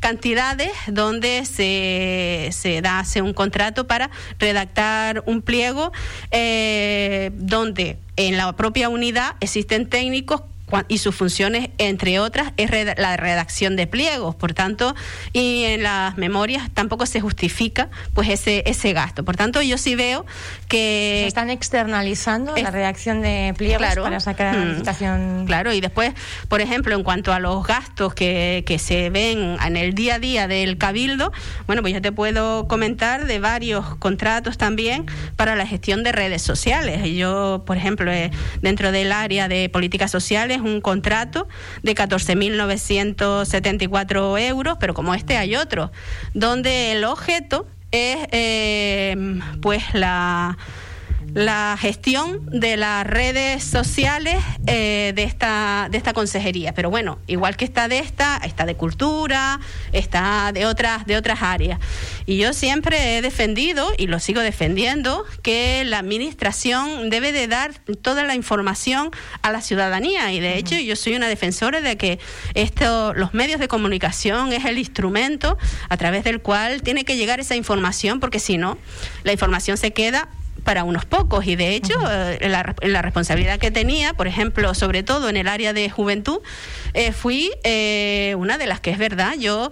cantidades 0.00 0.70
donde 0.88 1.44
se, 1.44 2.50
se 2.52 2.80
da 2.82 3.00
hace 3.00 3.22
un 3.22 3.32
contrato 3.32 3.86
para 3.86 4.10
redactar 4.38 5.22
un 5.26 5.42
pliego 5.42 5.92
eh, 6.30 7.30
donde 7.34 7.98
en 8.16 8.36
la 8.36 8.54
propia 8.54 8.88
unidad 8.88 9.36
existen 9.40 9.88
técnicos 9.88 10.42
y 10.88 10.98
sus 10.98 11.14
funciones, 11.14 11.70
entre 11.78 12.18
otras, 12.18 12.52
es 12.56 12.70
la 12.98 13.16
redacción 13.16 13.76
de 13.76 13.86
pliegos. 13.86 14.34
Por 14.34 14.52
tanto, 14.52 14.94
y 15.32 15.64
en 15.64 15.82
las 15.82 16.16
memorias 16.16 16.70
tampoco 16.72 17.06
se 17.06 17.20
justifica 17.20 17.88
pues 18.14 18.28
ese 18.28 18.64
ese 18.66 18.92
gasto. 18.92 19.24
Por 19.24 19.36
tanto, 19.36 19.62
yo 19.62 19.78
sí 19.78 19.94
veo 19.94 20.26
que 20.68 21.20
se 21.22 21.28
están 21.28 21.50
externalizando 21.50 22.54
la 22.56 22.70
redacción 22.70 23.22
de 23.22 23.54
pliegos 23.56 23.86
para 23.96 24.20
sacar 24.20 24.54
la 24.54 24.64
mm. 24.64 24.68
licitación. 24.68 25.44
Claro, 25.46 25.72
y 25.72 25.80
después, 25.80 26.14
por 26.48 26.60
ejemplo, 26.60 26.94
en 26.94 27.02
cuanto 27.02 27.32
a 27.32 27.38
los 27.38 27.66
gastos 27.66 28.14
que, 28.14 28.64
que 28.66 28.78
se 28.78 29.10
ven 29.10 29.56
en 29.64 29.76
el 29.76 29.94
día 29.94 30.16
a 30.16 30.18
día 30.18 30.48
del 30.48 30.78
cabildo, 30.78 31.32
bueno, 31.66 31.82
pues 31.82 31.94
yo 31.94 32.02
te 32.02 32.12
puedo 32.12 32.66
comentar 32.66 33.26
de 33.26 33.38
varios 33.38 33.96
contratos 33.96 34.58
también 34.58 35.06
para 35.36 35.54
la 35.54 35.66
gestión 35.66 36.02
de 36.02 36.12
redes 36.12 36.42
sociales. 36.42 37.02
Yo, 37.14 37.62
por 37.66 37.76
ejemplo, 37.76 38.10
eh, 38.12 38.30
dentro 38.62 38.92
del 38.92 39.12
área 39.12 39.48
de 39.48 39.68
políticas 39.68 40.10
sociales 40.10 40.55
un 40.60 40.80
contrato 40.80 41.46
de 41.82 41.94
14.974 41.94 44.40
euros, 44.40 44.76
pero 44.80 44.94
como 44.94 45.14
este 45.14 45.36
hay 45.36 45.54
otro, 45.56 45.92
donde 46.34 46.92
el 46.92 47.04
objeto 47.04 47.66
es 47.90 48.18
eh, 48.32 49.16
pues 49.60 49.82
la 49.94 50.56
la 51.36 51.76
gestión 51.78 52.46
de 52.46 52.78
las 52.78 53.06
redes 53.06 53.62
sociales 53.62 54.42
eh, 54.66 55.12
de 55.14 55.22
esta 55.24 55.88
de 55.90 55.98
esta 55.98 56.14
consejería. 56.14 56.72
Pero 56.72 56.88
bueno 56.88 57.18
igual 57.26 57.58
que 57.58 57.66
está 57.66 57.88
de 57.88 57.98
esta 57.98 58.38
está 58.38 58.64
de 58.64 58.74
cultura 58.74 59.60
está 59.92 60.50
de 60.54 60.64
otras 60.64 61.04
de 61.04 61.14
otras 61.14 61.42
áreas. 61.42 61.78
Y 62.24 62.38
yo 62.38 62.54
siempre 62.54 63.18
he 63.18 63.22
defendido 63.22 63.92
y 63.98 64.06
lo 64.06 64.18
sigo 64.18 64.40
defendiendo 64.40 65.26
que 65.42 65.84
la 65.84 65.98
administración 65.98 67.10
debe 67.10 67.32
de 67.32 67.48
dar 67.48 67.74
toda 68.00 68.24
la 68.24 68.34
información 68.34 69.10
a 69.42 69.52
la 69.52 69.60
ciudadanía. 69.60 70.32
Y 70.32 70.40
de 70.40 70.56
hecho 70.56 70.74
yo 70.76 70.96
soy 70.96 71.16
una 71.16 71.28
defensora 71.28 71.82
de 71.82 71.98
que 71.98 72.18
esto 72.54 73.12
los 73.12 73.34
medios 73.34 73.60
de 73.60 73.68
comunicación 73.68 74.54
es 74.54 74.64
el 74.64 74.78
instrumento 74.78 75.58
a 75.90 75.98
través 75.98 76.24
del 76.24 76.40
cual 76.40 76.80
tiene 76.80 77.04
que 77.04 77.18
llegar 77.18 77.40
esa 77.40 77.56
información 77.56 78.20
porque 78.20 78.38
si 78.38 78.56
no 78.56 78.78
la 79.22 79.32
información 79.32 79.76
se 79.76 79.92
queda 79.92 80.30
para 80.66 80.82
unos 80.82 81.04
pocos. 81.04 81.46
Y 81.46 81.54
de 81.54 81.76
hecho 81.76 81.94
eh, 82.10 82.48
la, 82.48 82.74
la, 82.82 83.00
responsabilidad 83.00 83.60
que 83.60 83.70
tenía, 83.70 84.14
por 84.14 84.26
ejemplo, 84.26 84.74
sobre 84.74 85.04
todo 85.04 85.28
en 85.28 85.36
el 85.36 85.46
área 85.46 85.72
de 85.72 85.88
juventud, 85.88 86.40
eh, 86.92 87.12
fui 87.12 87.52
eh, 87.62 88.34
una 88.36 88.58
de 88.58 88.66
las 88.66 88.80
que 88.80 88.90
es 88.90 88.98
verdad, 88.98 89.34
yo 89.38 89.70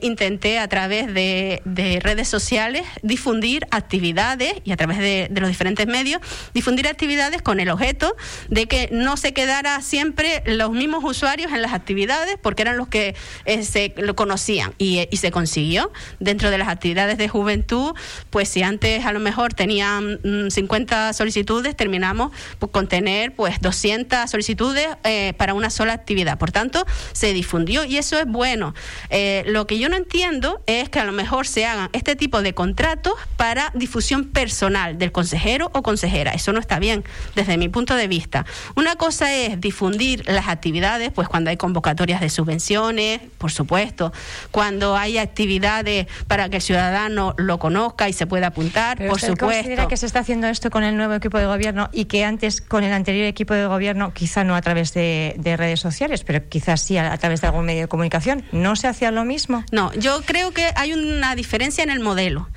intenté 0.00 0.58
a 0.58 0.68
través 0.68 1.12
de, 1.12 1.60
de, 1.64 1.98
redes 2.00 2.28
sociales 2.28 2.84
difundir 3.02 3.66
actividades 3.70 4.54
y 4.64 4.70
a 4.70 4.76
través 4.76 4.98
de, 4.98 5.28
de, 5.28 5.40
los 5.40 5.48
diferentes 5.48 5.86
medios 5.86 6.20
difundir 6.54 6.86
actividades 6.86 7.42
con 7.42 7.58
el 7.58 7.68
objeto 7.70 8.16
de 8.48 8.66
que 8.66 8.88
no 8.92 9.16
se 9.16 9.32
quedara 9.32 9.80
siempre 9.80 10.42
los 10.46 10.70
mismos 10.70 11.02
usuarios 11.04 11.52
en 11.52 11.62
las 11.62 11.72
actividades 11.72 12.36
porque 12.40 12.62
eran 12.62 12.76
los 12.76 12.86
que 12.88 13.16
se 13.62 13.92
lo 13.96 14.14
conocían. 14.14 14.72
Y, 14.78 15.08
y 15.10 15.16
se 15.16 15.30
consiguió. 15.32 15.90
Dentro 16.20 16.50
de 16.50 16.58
las 16.58 16.68
actividades 16.68 17.18
de 17.18 17.28
juventud, 17.28 17.94
pues 18.30 18.48
si 18.48 18.62
antes 18.62 19.04
a 19.04 19.12
lo 19.12 19.20
mejor 19.20 19.54
tenía 19.54 19.79
50 19.80 21.10
mm, 21.10 21.14
solicitudes, 21.14 21.76
terminamos 21.76 22.32
con 22.70 22.88
tener 22.88 23.34
pues 23.34 23.60
200 23.60 24.30
solicitudes 24.30 24.88
eh, 25.04 25.34
para 25.36 25.54
una 25.54 25.70
sola 25.70 25.92
actividad. 25.92 26.38
Por 26.38 26.52
tanto, 26.52 26.86
se 27.12 27.32
difundió 27.32 27.84
y 27.84 27.96
eso 27.96 28.18
es 28.18 28.26
bueno. 28.26 28.74
Eh, 29.10 29.44
lo 29.46 29.66
que 29.66 29.78
yo 29.78 29.88
no 29.88 29.96
entiendo 29.96 30.62
es 30.66 30.88
que 30.88 31.00
a 31.00 31.04
lo 31.04 31.12
mejor 31.12 31.46
se 31.46 31.66
hagan 31.66 31.88
este 31.92 32.16
tipo 32.16 32.42
de 32.42 32.54
contratos 32.54 33.14
para 33.36 33.70
difusión 33.74 34.26
personal 34.26 34.98
del 34.98 35.12
consejero 35.12 35.70
o 35.74 35.82
consejera. 35.82 36.32
Eso 36.32 36.52
no 36.52 36.60
está 36.60 36.78
bien 36.78 37.04
desde 37.34 37.56
mi 37.56 37.68
punto 37.68 37.94
de 37.94 38.08
vista. 38.08 38.46
Una 38.76 38.96
cosa 38.96 39.34
es 39.34 39.60
difundir 39.60 40.24
las 40.26 40.48
actividades, 40.48 41.10
pues 41.12 41.28
cuando 41.28 41.50
hay 41.50 41.56
convocatorias 41.56 42.20
de 42.20 42.30
subvenciones, 42.30 43.20
por 43.38 43.50
supuesto, 43.50 44.12
cuando 44.50 44.96
hay 44.96 45.18
actividades 45.18 46.06
para 46.26 46.48
que 46.48 46.56
el 46.56 46.62
ciudadano 46.62 47.34
lo 47.36 47.58
conozca 47.58 48.08
y 48.08 48.12
se 48.12 48.26
pueda 48.26 48.48
apuntar, 48.48 49.06
por 49.06 49.20
supuesto 49.20 49.59
que 49.88 49.96
se 49.96 50.06
está 50.06 50.20
haciendo 50.20 50.46
esto 50.46 50.70
con 50.70 50.84
el 50.84 50.96
nuevo 50.96 51.14
equipo 51.14 51.38
de 51.38 51.46
gobierno 51.46 51.88
y 51.92 52.06
que 52.06 52.24
antes 52.24 52.60
con 52.60 52.84
el 52.84 52.92
anterior 52.92 53.26
equipo 53.26 53.54
de 53.54 53.66
gobierno, 53.66 54.12
quizá 54.12 54.44
no 54.44 54.54
a 54.54 54.60
través 54.62 54.94
de, 54.94 55.34
redes 55.58 55.80
sociales, 55.80 56.24
pero 56.24 56.48
quizás 56.48 56.80
sí 56.80 56.96
a, 56.96 57.16
través 57.18 57.40
de 57.40 57.48
algún 57.48 57.66
medio 57.66 57.82
de 57.82 57.88
comunicación, 57.88 58.44
no 58.52 58.76
se 58.76 58.86
hacía 58.86 59.10
lo 59.10 59.24
mismo? 59.24 59.64
No, 59.72 59.92
yo 59.94 60.22
creo 60.24 60.52
que 60.52 60.70
hay 60.76 60.92
una 60.92 61.34
diferencia 61.34 61.82
en 61.82 61.90
el 61.90 62.00
modelo. 62.00 62.48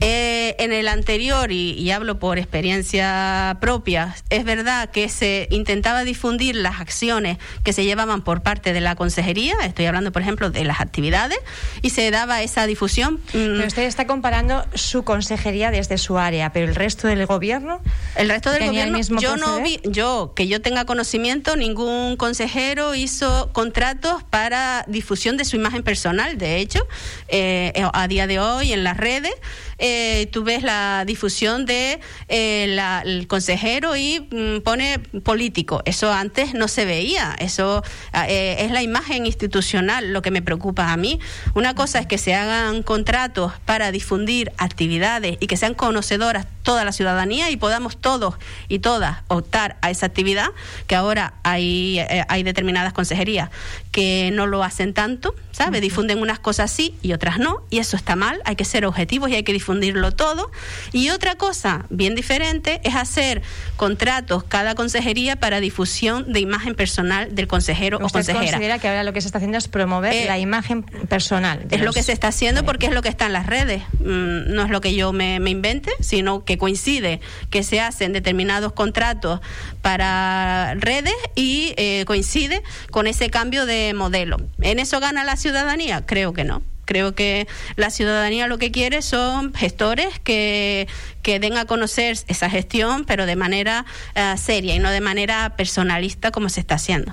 Eh, 0.00 0.54
en 0.58 0.72
el 0.72 0.88
anterior, 0.88 1.50
y, 1.50 1.90
hablo 1.90 2.18
por 2.18 2.38
experiencia 2.38 3.56
propia, 3.62 4.14
es 4.28 4.44
verdad 4.44 4.90
que 4.90 5.08
se 5.08 5.48
intentaba 5.50 6.04
difundir 6.04 6.54
las 6.54 6.80
acciones 6.80 7.38
que 7.64 7.72
se 7.72 7.84
llevaban 7.84 8.22
por 8.22 8.42
parte 8.42 8.74
de 8.74 8.82
la 8.82 8.94
consejería, 8.94 9.54
estoy 9.64 9.86
hablando, 9.86 10.12
por 10.12 10.20
ejemplo, 10.20 10.50
de 10.50 10.64
las 10.64 10.80
actividades, 10.80 11.38
y 11.80 11.90
se 11.90 12.10
daba 12.10 12.42
esa 12.42 12.66
difusión. 12.66 13.14
Mm, 13.14 13.56
pero 13.56 13.66
usted 13.66 13.82
está 13.84 14.06
comparando 14.06 14.66
su 14.74 15.02
consejería 15.02 15.70
desde 15.70 15.96
su 15.96 16.18
área, 16.18 16.52
pero 16.52 16.66
el 16.66 16.74
resto 16.74 17.08
del 17.08 17.24
gobierno. 17.24 17.80
El 18.16 18.28
resto 18.28 18.50
del 18.50 18.66
gobierno, 18.66 19.00
yo 19.18 19.38
no 19.38 19.62
vi, 19.62 19.80
yo 19.84 20.32
que 20.36 20.46
yo 20.46 20.60
tenga 20.60 20.84
conocimiento, 20.84 21.56
ningún 21.56 22.16
consejero 22.16 22.94
hizo 22.94 23.50
contratos 23.54 24.22
para 24.24 24.84
difusión 24.88 25.38
de 25.38 25.46
su 25.46 25.56
imagen 25.56 25.82
personal. 25.82 26.36
De 26.36 26.58
hecho, 26.58 26.86
eh, 27.28 27.72
a 27.94 28.08
día 28.08 28.26
de 28.26 28.40
hoy 28.40 28.74
en 28.74 28.84
las 28.84 28.98
redes 28.98 29.32
eh, 29.78 29.85
tú 30.32 30.44
ves 30.44 30.62
la 30.62 31.04
difusión 31.06 31.66
de 31.66 32.00
eh, 32.28 32.78
el 33.04 33.26
consejero 33.26 33.96
y 33.96 34.20
mm, 34.30 34.60
pone 34.62 34.98
político. 34.98 35.82
Eso 35.84 36.12
antes 36.12 36.54
no 36.54 36.68
se 36.68 36.84
veía. 36.84 37.34
Eso 37.38 37.82
ah, 38.12 38.28
eh, 38.28 38.56
es 38.60 38.70
la 38.70 38.82
imagen 38.82 39.26
institucional 39.26 40.12
lo 40.12 40.22
que 40.22 40.30
me 40.30 40.42
preocupa 40.42 40.92
a 40.92 40.96
mí. 40.96 41.20
Una 41.54 41.74
cosa 41.74 41.98
es 41.98 42.06
que 42.06 42.18
se 42.18 42.34
hagan 42.34 42.82
contratos 42.82 43.52
para 43.64 43.92
difundir 43.92 44.52
actividades 44.58 45.36
y 45.40 45.46
que 45.46 45.56
sean 45.56 45.74
conocedoras 45.74 46.46
toda 46.62 46.84
la 46.84 46.92
ciudadanía 46.92 47.50
y 47.50 47.56
podamos 47.56 47.96
todos 47.96 48.34
y 48.68 48.80
todas 48.80 49.18
optar 49.28 49.76
a 49.82 49.90
esa 49.90 50.06
actividad, 50.06 50.48
que 50.88 50.96
ahora 50.96 51.34
hay, 51.44 52.00
eh, 52.00 52.24
hay 52.28 52.42
determinadas 52.42 52.92
consejerías 52.92 53.50
que 53.96 54.30
no 54.32 54.46
lo 54.46 54.62
hacen 54.62 54.92
tanto, 54.92 55.34
¿sabe? 55.52 55.80
Difunden 55.80 56.20
unas 56.20 56.38
cosas 56.38 56.70
sí 56.70 56.94
y 57.00 57.14
otras 57.14 57.38
no, 57.38 57.62
y 57.70 57.78
eso 57.78 57.96
está 57.96 58.16
mal, 58.16 58.42
hay 58.44 58.56
que 58.56 58.66
ser 58.66 58.84
objetivos 58.84 59.30
y 59.30 59.36
hay 59.36 59.42
que 59.42 59.52
difundirlo 59.52 60.12
todo. 60.12 60.50
Y 60.92 61.08
otra 61.10 61.36
cosa 61.36 61.86
bien 61.88 62.14
diferente 62.14 62.80
es 62.84 62.94
hacer 62.94 63.42
contratos 63.76 64.44
cada 64.44 64.74
consejería 64.74 65.36
para 65.36 65.60
difusión 65.60 66.32
de 66.32 66.40
imagen 66.40 66.74
personal 66.74 67.34
del 67.34 67.46
consejero 67.46 67.98
o 67.98 68.08
consejera. 68.08 68.40
considera 68.40 68.78
que 68.78 68.88
ahora 68.88 69.04
lo 69.04 69.12
que 69.12 69.20
se 69.20 69.28
está 69.28 69.38
haciendo 69.38 69.56
es 69.56 69.68
promover 69.68 70.12
eh, 70.12 70.26
la 70.26 70.38
imagen 70.38 70.82
personal? 70.82 71.64
Es 71.70 71.80
lo 71.80 71.92
que 71.92 72.02
se 72.02 72.12
está 72.12 72.28
haciendo 72.28 72.64
porque 72.64 72.86
es 72.86 72.92
lo 72.92 73.02
que 73.02 73.08
está 73.08 73.26
en 73.26 73.32
las 73.32 73.46
redes, 73.46 73.82
mm, 74.00 74.52
no 74.54 74.62
es 74.62 74.70
lo 74.70 74.80
que 74.80 74.94
yo 74.94 75.12
me, 75.12 75.40
me 75.40 75.50
invente, 75.50 75.90
sino 76.00 76.44
que 76.44 76.56
que 76.56 76.58
coincide 76.58 77.20
que 77.50 77.62
se 77.62 77.80
hacen 77.80 78.12
determinados 78.12 78.72
contratos 78.72 79.40
para 79.82 80.74
redes 80.74 81.14
y 81.34 81.74
eh, 81.76 82.04
coincide 82.06 82.62
con 82.90 83.06
ese 83.06 83.30
cambio 83.30 83.66
de 83.66 83.85
modelo. 83.94 84.38
¿En 84.60 84.78
eso 84.78 85.00
gana 85.00 85.24
la 85.24 85.36
ciudadanía? 85.36 86.04
Creo 86.06 86.32
que 86.32 86.44
no. 86.44 86.62
Creo 86.84 87.14
que 87.14 87.48
la 87.74 87.90
ciudadanía 87.90 88.46
lo 88.46 88.58
que 88.58 88.70
quiere 88.70 89.02
son 89.02 89.52
gestores 89.52 90.20
que, 90.20 90.86
que 91.22 91.40
den 91.40 91.58
a 91.58 91.64
conocer 91.64 92.16
esa 92.28 92.48
gestión, 92.48 93.04
pero 93.04 93.26
de 93.26 93.34
manera 93.34 93.84
eh, 94.14 94.34
seria 94.38 94.74
y 94.74 94.78
no 94.78 94.90
de 94.90 95.00
manera 95.00 95.56
personalista 95.56 96.30
como 96.30 96.48
se 96.48 96.60
está 96.60 96.76
haciendo. 96.76 97.12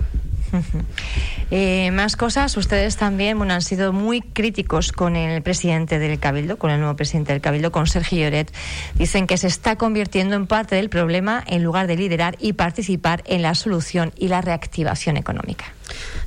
Eh, 1.51 1.91
más 1.91 2.15
cosas, 2.15 2.55
ustedes 2.57 2.97
también 2.97 3.39
han 3.51 3.61
sido 3.61 3.93
muy 3.93 4.21
críticos 4.21 4.91
con 4.91 5.15
el 5.15 5.41
presidente 5.41 5.99
del 5.99 6.19
Cabildo, 6.19 6.57
con 6.57 6.71
el 6.71 6.79
nuevo 6.79 6.95
presidente 6.95 7.31
del 7.31 7.41
Cabildo, 7.41 7.71
con 7.71 7.87
Sergio 7.87 8.19
Lloret. 8.19 8.51
Dicen 8.95 9.27
que 9.27 9.37
se 9.37 9.47
está 9.47 9.75
convirtiendo 9.75 10.35
en 10.35 10.47
parte 10.47 10.75
del 10.75 10.89
problema 10.89 11.43
en 11.47 11.63
lugar 11.63 11.87
de 11.87 11.95
liderar 11.95 12.35
y 12.39 12.53
participar 12.53 13.23
en 13.25 13.41
la 13.41 13.55
solución 13.55 14.13
y 14.17 14.29
la 14.29 14.41
reactivación 14.41 15.17
económica. 15.17 15.65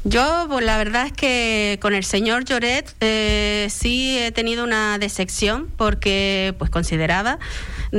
Yo, 0.05 0.47
pues, 0.49 0.65
la 0.65 0.79
verdad 0.79 1.07
es 1.07 1.13
que 1.13 1.79
con 1.81 1.95
el 1.95 2.05
señor 2.05 2.45
Lloret 2.45 2.95
eh, 3.01 3.67
sí 3.71 4.19
he 4.19 4.31
tenido 4.31 4.63
una 4.65 4.99
decepción 4.99 5.69
porque 5.77 6.55
pues 6.59 6.71
consideraba 6.71 7.39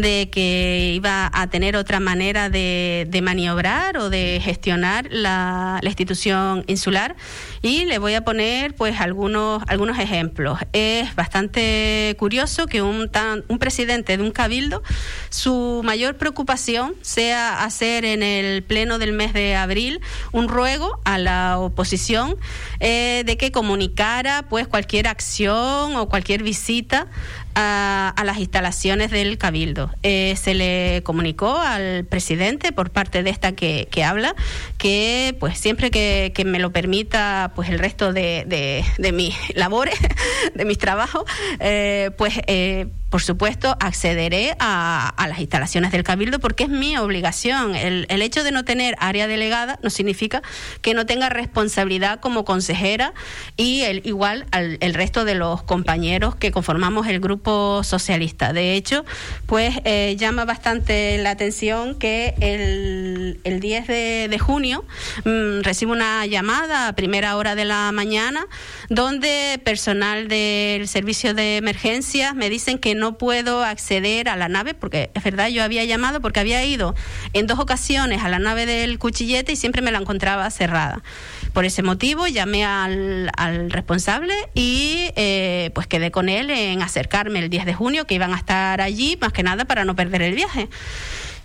de 0.02 0.30
que 0.32 0.94
iba 0.96 1.30
a 1.34 1.48
tener 1.48 1.76
otra 1.76 2.00
manera 2.00 2.50
de, 2.50 3.20
maniobrar 3.24 3.98
o 3.98 4.10
de 4.10 4.40
gestionar 4.44 5.08
la, 5.12 5.80
institución 5.84 6.64
insular 6.68 7.16
y 7.62 7.86
le 7.86 8.00
voy 8.00 8.14
a 8.14 8.24
poner 8.24 8.76
pues 8.76 9.00
algunos 9.00 9.64
algunos 9.68 10.00
ejemplos. 10.00 10.60
Es 10.74 11.16
bastante 11.16 12.16
curioso 12.20 12.68
que 12.68 12.82
un, 12.82 13.10
un 13.48 13.60
presidente 13.60 14.18
de 14.18 14.24
un 14.24 14.32
cabildo 14.32 14.84
su 15.30 15.82
mayor 15.84 16.18
preocupación 16.18 16.96
sea 17.02 17.64
hacer 17.64 18.06
en 18.06 18.24
el 18.24 18.64
pleno 18.64 18.98
del 18.98 19.14
mes 19.14 19.34
de 19.34 19.56
abril 19.56 20.02
un 20.32 20.48
ruego 20.48 21.00
a 21.06 21.18
la 21.18 21.60
oposición 21.60 22.38
eh, 22.80 23.24
de 23.26 23.38
que 23.38 23.52
comunicara 23.52 24.46
pues 24.50 24.68
cualquier 24.68 25.08
acción 25.08 25.96
o 25.96 26.10
cualquier 26.10 26.44
visita 26.44 27.08
a, 27.60 28.24
las 28.24 28.38
instalaciones 28.38 29.10
del 29.10 29.38
Cabildo. 29.38 29.90
Eh, 30.04 30.36
se 30.38 30.54
le 30.54 31.02
comunicó 31.04 31.58
al 31.58 32.06
presidente 32.06 32.72
por 32.72 32.92
parte 32.92 33.24
de 33.24 33.32
esta 33.32 33.54
que, 33.54 33.88
habla 34.04 34.36
que 34.78 35.36
pues 35.40 35.58
siempre 35.58 35.90
que, 35.90 36.32
me 36.46 36.60
lo 36.60 36.72
permita 36.72 37.47
pues 37.56 37.70
el 37.70 37.80
resto 37.80 38.14
de, 38.14 38.84
de, 38.98 39.12
mis 39.12 39.36
labores, 39.56 39.98
de 40.54 40.66
mis 40.66 40.78
trabajos, 40.78 41.24
eh, 41.60 42.12
pues 42.18 42.34
eh, 42.48 42.88
por 43.10 43.22
supuesto, 43.22 43.78
accederé 43.80 44.56
a, 44.60 45.14
las 45.28 45.40
instalaciones 45.40 45.92
del 45.92 46.04
Cabildo 46.04 46.40
porque 46.40 46.64
es 46.64 46.70
mi 46.70 46.98
obligación. 46.98 47.76
El, 47.76 48.22
hecho 48.22 48.44
de 48.44 48.52
no 48.52 48.66
tener 48.66 48.96
área 49.00 49.28
delegada 49.28 49.80
no 49.82 49.90
significa 49.90 50.42
que 50.82 50.94
no 50.94 51.06
tenga 51.06 51.30
responsabilidad 51.30 52.20
como 52.20 52.44
consejera 52.44 53.14
y 53.56 53.82
el, 53.82 54.02
igual 54.06 54.46
al 54.52 54.78
el 54.82 54.94
resto 54.94 55.24
de 55.26 55.36
los 55.36 55.64
compañeros 55.64 56.36
que 56.36 56.52
conformamos 56.52 57.08
el 57.08 57.20
grupo 57.20 57.84
socialista. 57.84 58.54
De 58.54 58.74
hecho, 58.74 59.06
pues 59.46 59.76
eh, 59.86 60.16
llama 60.18 60.46
bastante 60.46 61.18
la 61.20 61.32
atención 61.32 61.96
que 61.96 62.34
el, 62.42 63.40
el 63.44 63.60
10 63.60 63.88
de, 63.88 64.38
junio 64.40 64.86
mm, 65.26 65.62
recibo 65.62 65.94
una 65.94 66.26
llamada 66.26 66.90
a 66.90 66.94
primera 66.94 67.38
hora 67.38 67.56
de 67.56 67.66
la 67.66 67.92
mañana 67.92 68.46
donde 68.90 69.60
personal 69.64 70.28
del 70.28 70.88
servicio 70.88 71.34
de 71.34 71.58
emergencias 71.58 72.36
me 72.36 72.50
dicen 72.50 72.78
que 72.78 72.96
no 72.98 73.18
puedo 73.18 73.64
acceder 73.64 74.30
a 74.30 74.36
la 74.36 74.50
nave, 74.50 74.74
porque 74.74 75.10
es 75.14 75.24
verdad, 75.24 75.48
yo 75.50 75.64
había 75.64 75.84
llamado 75.86 76.22
porque 76.22 76.40
había 76.40 76.64
ido 76.66 76.96
en 77.34 77.48
dos 77.48 77.60
ocasiones 77.60 78.24
a 78.24 78.30
la 78.30 78.40
nave 78.40 78.66
del 78.66 79.00
cuchillete 79.00 79.54
y 79.54 79.56
siempre 79.56 79.82
me 79.82 79.92
la 79.92 80.00
encontraba 80.00 80.50
cerrada. 80.50 81.02
Por 81.54 81.66
ese 81.66 81.84
motivo 81.84 82.28
llamé 82.28 82.66
al, 82.66 83.32
responsable 83.70 84.34
y 84.54 85.12
eh, 85.16 85.72
pues 85.74 85.88
quedé 85.88 86.12
con 86.12 86.30
él 86.30 86.50
en 86.50 86.82
acercarme 86.82 87.40
el 87.40 87.50
10 87.50 87.66
de 87.66 87.74
junio, 87.74 88.06
que 88.06 88.16
iban 88.16 88.34
a 88.34 88.38
estar 88.38 88.82
allí, 88.82 89.18
más 89.22 89.34
que 89.34 89.44
nada 89.44 89.66
para 89.66 89.86
no 89.86 89.96
perder 89.96 90.22
el 90.22 90.36
viaje 90.36 90.70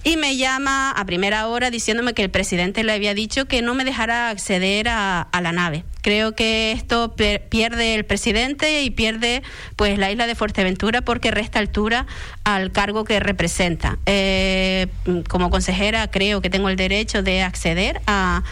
y 0.04 0.16
me 0.16 0.36
llama 0.36 0.90
a 0.90 1.04
primera 1.04 1.46
hora 1.46 1.70
diciéndome 1.70 2.12
que 2.12 2.22
el 2.22 2.30
presidente 2.30 2.82
le 2.82 2.92
había 2.92 3.14
dicho 3.14 3.46
que 3.46 3.62
no 3.62 3.74
me 3.74 3.84
dejara 3.84 4.30
acceder 4.30 4.88
a, 4.88 5.28
la 5.32 5.52
nave. 5.52 5.84
Creo 6.02 6.32
que 6.32 6.72
esto 6.72 7.14
pierde 7.14 7.94
el 7.94 8.04
presidente 8.04 8.82
y 8.82 8.90
pierde 8.90 9.42
pues 9.76 9.98
la 9.98 10.10
isla 10.10 10.26
de 10.26 10.34
Fuerteventura 10.34 11.02
porque 11.02 11.30
resta 11.30 11.60
altura 11.60 12.06
al 12.42 12.72
cargo 12.72 13.04
que 13.04 13.20
representa. 13.20 13.98
Eh, 14.06 14.88
como 15.28 15.50
consejera 15.50 16.10
creo 16.10 16.40
que 16.40 16.50
tengo 16.50 16.68
el 16.68 16.76
derecho 16.76 17.22
de 17.22 17.42
acceder 17.42 18.00
a 18.06 18.42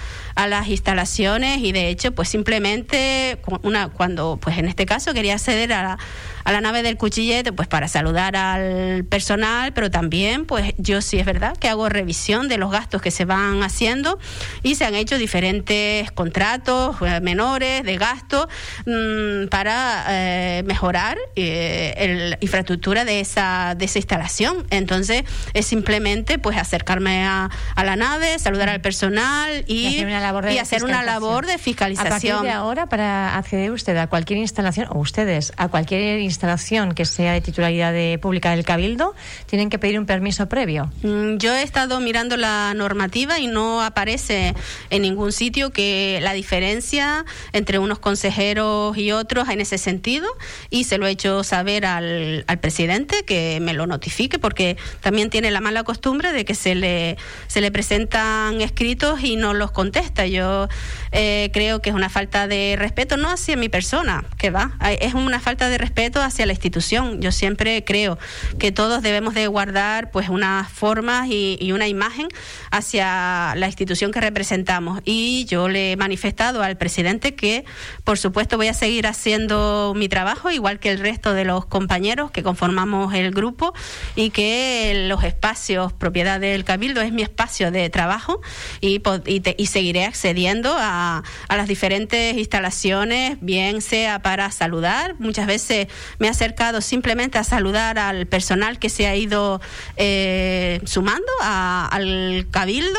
a 0.43 0.47
las 0.47 0.69
instalaciones 0.69 1.59
y 1.59 1.73
de 1.73 1.89
hecho 1.89 2.13
pues 2.13 2.29
simplemente 2.29 3.39
una 3.63 3.89
cuando 3.89 4.39
pues 4.41 4.59
en 4.59 4.67
este 4.67 4.87
caso 4.87 5.13
quería 5.13 5.35
acceder 5.35 5.73
a 5.73 5.83
la, 5.83 5.99
a 6.45 6.53
la 6.53 6.61
nave 6.61 6.83
del 6.83 6.97
cuchillete 6.97 7.53
pues 7.53 7.69
para 7.69 7.89
saludar 7.89 8.37
al 8.37 9.05
personal 9.05 9.73
pero 9.73 9.91
también 9.91 10.47
pues 10.47 10.75
yo 10.79 11.03
sí 11.03 11.19
es 11.19 11.27
verdad 11.27 11.57
que 11.57 11.69
hago 11.69 11.89
revisión 11.89 12.49
de 12.49 12.57
los 12.57 12.71
gastos 12.71 13.03
que 13.03 13.11
se 13.11 13.25
van 13.25 13.63
haciendo 13.63 14.19
y 14.63 14.77
se 14.77 14.85
han 14.85 14.95
hecho 14.95 15.19
diferentes 15.19 16.11
contratos 16.13 16.97
eh, 17.03 17.21
menores 17.21 17.83
de 17.85 17.97
gasto 17.99 18.49
mm, 18.87 19.49
para 19.49 20.05
eh, 20.09 20.63
mejorar 20.65 21.19
eh, 21.37 22.29
la 22.31 22.39
infraestructura 22.41 23.05
de 23.05 23.21
esa 23.21 23.75
de 23.77 23.85
esa 23.85 23.99
instalación. 23.99 24.67
Entonces 24.71 25.25
es 25.55 25.67
simplemente 25.67 26.39
pues 26.39 26.57
acercarme 26.57 27.25
a, 27.25 27.51
la 27.77 27.97
nave 27.97 28.39
saludar 28.39 28.69
al 28.69 28.81
personal 28.81 29.65
y 29.67 30.05
hacer 30.39 30.85
una 30.85 31.03
labor 31.03 31.47
de 31.47 31.59
fiscalización. 31.59 32.07
A 32.07 32.11
partir 32.11 32.35
de 32.41 32.51
ahora, 32.51 32.87
para 32.87 33.37
acceder 33.37 33.71
usted 33.71 33.97
a 33.97 34.07
cualquier 34.07 34.39
instalación, 34.39 34.89
o 34.91 34.99
ustedes, 34.99 35.53
a 35.57 35.69
cualquier 35.69 36.21
instalación 36.21 36.93
que 36.95 37.05
sea 37.05 37.33
de 37.33 37.41
titularidad 37.41 37.93
de, 37.93 38.19
pública 38.21 38.51
del 38.51 38.65
Cabildo, 38.65 39.15
tienen 39.47 39.71
que 39.71 39.79
pedir 39.79 39.99
un 39.99 40.07
permiso 40.07 40.49
previo. 40.49 40.91
Mm, 41.03 41.37
yo 41.37 41.55
he 41.55 41.63
estado 41.63 42.01
mirando 42.01 42.37
la 42.37 42.73
normativa 42.75 43.39
y 43.39 43.47
no 43.47 43.83
aparece 43.83 44.55
en 44.91 45.03
ningún 45.03 45.33
sitio 45.33 45.71
que 45.71 46.19
la 46.23 46.33
diferencia 46.33 47.25
entre 47.53 47.79
unos 47.79 47.99
consejeros 47.99 48.97
y 48.97 49.13
otros 49.13 49.49
en 49.49 49.61
ese 49.61 49.79
sentido, 49.79 50.29
y 50.71 50.85
se 50.85 50.99
lo 50.99 51.07
he 51.07 51.11
hecho 51.11 51.45
saber 51.45 51.87
al, 51.87 52.45
al 52.47 52.59
presidente 52.59 53.25
que 53.25 53.59
me 53.61 53.73
lo 53.73 53.87
notifique, 53.87 54.39
porque 54.39 54.77
también 55.01 55.31
tiene 55.31 55.51
la 55.51 55.61
mala 55.61 55.85
costumbre 55.85 56.33
de 56.33 56.45
que 56.45 56.55
se 56.55 56.75
le, 56.75 57.17
se 57.47 57.61
le 57.61 57.71
presentan 57.71 58.61
escritos 58.61 59.23
y 59.23 59.37
no 59.37 59.55
los 59.55 59.71
contesta 59.71 60.10
yo 60.27 60.69
eh, 61.13 61.51
creo 61.53 61.81
que 61.81 61.91
es 61.91 61.97
una 61.97 62.09
falta 62.09 62.47
de 62.47 62.77
respeto, 62.79 63.17
no 63.17 63.31
hacia 63.31 63.57
mi 63.57 63.69
persona, 63.69 64.25
que 64.39 64.51
va, 64.51 64.73
es 65.01 65.15
una 65.15 65.41
falta 65.41 65.69
de 65.69 65.79
respeto 65.79 66.21
hacia 66.21 66.47
la 66.47 66.53
institución. 66.53 67.21
Yo 67.21 67.33
siempre 67.33 67.85
creo 67.85 68.19
que 68.59 68.73
todos 68.73 69.03
debemos 69.03 69.35
de 69.35 69.47
guardar 69.47 70.11
pues 70.11 70.29
unas 70.29 70.71
formas 70.71 71.29
y, 71.29 71.71
una 71.71 71.87
imagen 71.87 72.27
hacia 72.73 73.55
la 73.57 73.67
institución 73.67 74.11
que 74.11 74.21
representamos. 74.21 75.01
Y 75.05 75.45
yo 75.45 75.69
le 75.69 75.93
he 75.93 75.97
manifestado 75.97 76.63
al 76.63 76.77
presidente 76.77 77.37
que, 77.37 77.65
por 78.03 78.19
supuesto, 78.19 78.57
voy 78.57 78.67
a 78.67 78.75
seguir 78.75 79.07
haciendo 79.07 79.93
mi 79.97 80.09
trabajo, 80.09 80.51
igual 80.51 80.81
que 80.81 80.91
el 80.91 80.99
resto 80.99 81.33
de 81.33 81.45
los 81.45 81.65
compañeros 81.67 82.33
que 82.33 82.43
conformamos 82.43 83.15
el 83.15 83.31
grupo, 83.31 83.73
y 84.17 84.31
que 84.31 85.07
los 85.09 85.23
espacios, 85.25 85.93
propiedad 85.93 86.41
del 86.41 86.65
Cabildo, 86.65 87.01
es 87.01 87.13
mi 87.13 87.23
espacio 87.23 87.71
de 87.71 87.89
trabajo 87.91 88.41
y, 88.81 89.03
y, 89.27 89.43
y 89.57 89.67
seguiré 89.67 90.00
accediendo 90.05 90.75
a, 90.77 91.23
a, 91.49 91.57
las 91.57 91.69
diferentes 91.69 92.37
instalaciones, 92.37 93.39
bien 93.41 93.83
sea 93.83 94.21
para 94.21 94.51
saludar, 94.51 95.15
muchas 95.19 95.47
veces 95.47 95.89
me 96.19 96.27
he 96.27 96.31
acercado 96.31 96.81
simplemente 96.81 97.39
a 97.39 97.45
saludar 97.45 97.99
al 97.99 98.27
personal 98.27 98.79
que 98.79 98.89
se 98.89 99.07
ha 99.07 99.17
ido 99.17 99.61
eh, 99.97 100.81
sumando 100.85 101.31
al 101.41 102.47
cabildo 102.51 102.99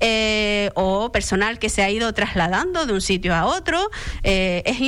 eh, 0.00 0.70
o 0.74 1.12
personal 1.12 1.58
que 1.58 1.68
se 1.68 1.82
ha 1.82 1.90
ido 1.90 2.12
trasladando 2.12 2.86
de 2.86 2.92
un 2.92 3.00
sitio 3.00 3.34
a 3.34 3.46
otro. 3.46 3.90
Eh, 4.22 4.62
es 4.66 4.80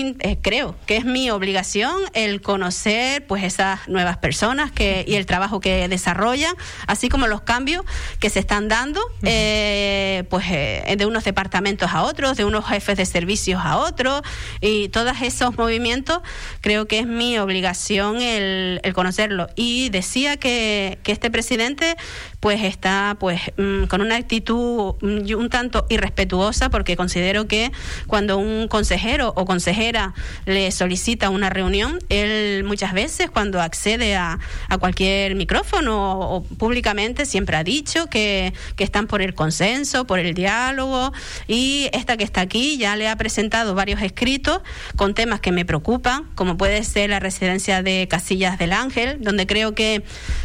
creo 0.43 0.75
que 0.87 0.97
es 0.97 1.05
mi 1.05 1.31
obligación 1.31 1.95
el 2.15 2.41
conocer 2.41 3.27
pues 3.27 3.45
esas 3.45 3.87
nuevas 3.89 4.17
personas 4.19 4.73
que, 4.73 5.05
y 5.07 5.17
el 5.17 5.27
trabajo 5.27 5.61
que 5.61 5.89
desarrollan, 5.89 6.55
así 6.87 7.09
como 7.09 7.27
los 7.27 7.43
cambios 7.43 7.85
que 8.19 8.31
se 8.31 8.39
están 8.39 8.69
dando 8.69 9.01
pues, 9.21 10.51
de 10.51 11.05
unos 11.07 11.25
departamentos 11.25 11.52
a 11.55 12.03
otros, 12.03 12.37
de 12.37 12.45
unos 12.45 12.67
jefes 12.67 12.97
de 12.97 13.07
servicios 13.07 13.61
a 13.65 13.79
otros, 13.79 14.23
y 14.61 14.89
todos 14.89 15.21
esos 15.23 15.57
movimientos 15.57 16.21
creo 16.61 16.87
que 16.87 17.01
es 17.01 17.07
mi 17.07 17.39
obligación 17.39 18.21
el, 18.21 18.81
conocerlo. 18.95 19.49
Y 19.57 19.89
decía 19.91 20.37
que, 20.37 20.99
que 21.03 21.13
este 21.13 21.31
presidente 21.31 21.97
pues 22.43 22.65
está 22.65 23.17
pues 23.21 23.41
mm, 23.57 23.85
con 23.85 24.01
una 24.01 24.17
actitud 24.17 24.97
mm, 25.01 25.33
un 25.39 25.49
tanto 25.49 25.87
irrespetuosa 25.89 26.71
porque 26.71 26.97
considero 26.97 27.47
que 27.47 27.71
cuando 28.09 28.37
un 28.37 28.67
consejero 28.67 29.33
o 29.37 29.45
consejera 29.45 30.13
le 30.45 30.73
solicita 30.73 31.31
una 31.31 31.51
reunión, 31.51 32.01
él 32.09 32.65
muchas 32.65 32.95
veces 32.95 33.31
cuando 33.31 33.61
accede 33.61 34.17
a, 34.17 34.41
a 34.69 34.79
cualquier 34.79 35.37
micrófono 35.37 36.19
o, 36.19 36.43
públicamente 36.43 37.27
siempre 37.27 37.57
ha 37.57 37.63
dicho 37.63 38.09
que, 38.09 38.53
que 38.75 38.83
están 38.83 39.07
por 39.07 39.23
el 39.23 39.35
consenso, 39.35 40.05
por 40.05 40.19
el 40.19 40.35
diálogo 40.35 41.13
y 41.47 41.91
esta 41.93 42.17
que 42.17 42.25
está 42.25 42.41
aquí 42.41 42.77
ya 42.77 42.97
le 42.97 43.09
ha 43.09 43.15
presentado 43.15 43.77
varios 43.77 44.03
escritos 44.03 44.63
con 44.97 45.15
temas 45.15 45.39
que 45.39 45.53
me 45.53 45.65
preocupan, 45.65 46.25
como 46.35 46.57
puede 46.57 46.83
ser 46.83 47.11
la 47.11 47.21
residencia 47.21 47.85
de 47.85 48.09
Casillas 48.11 48.59
del 48.59 48.73
Ángel, 48.73 49.19
donde 49.21 49.47
creo 49.47 49.77
que 49.77 50.03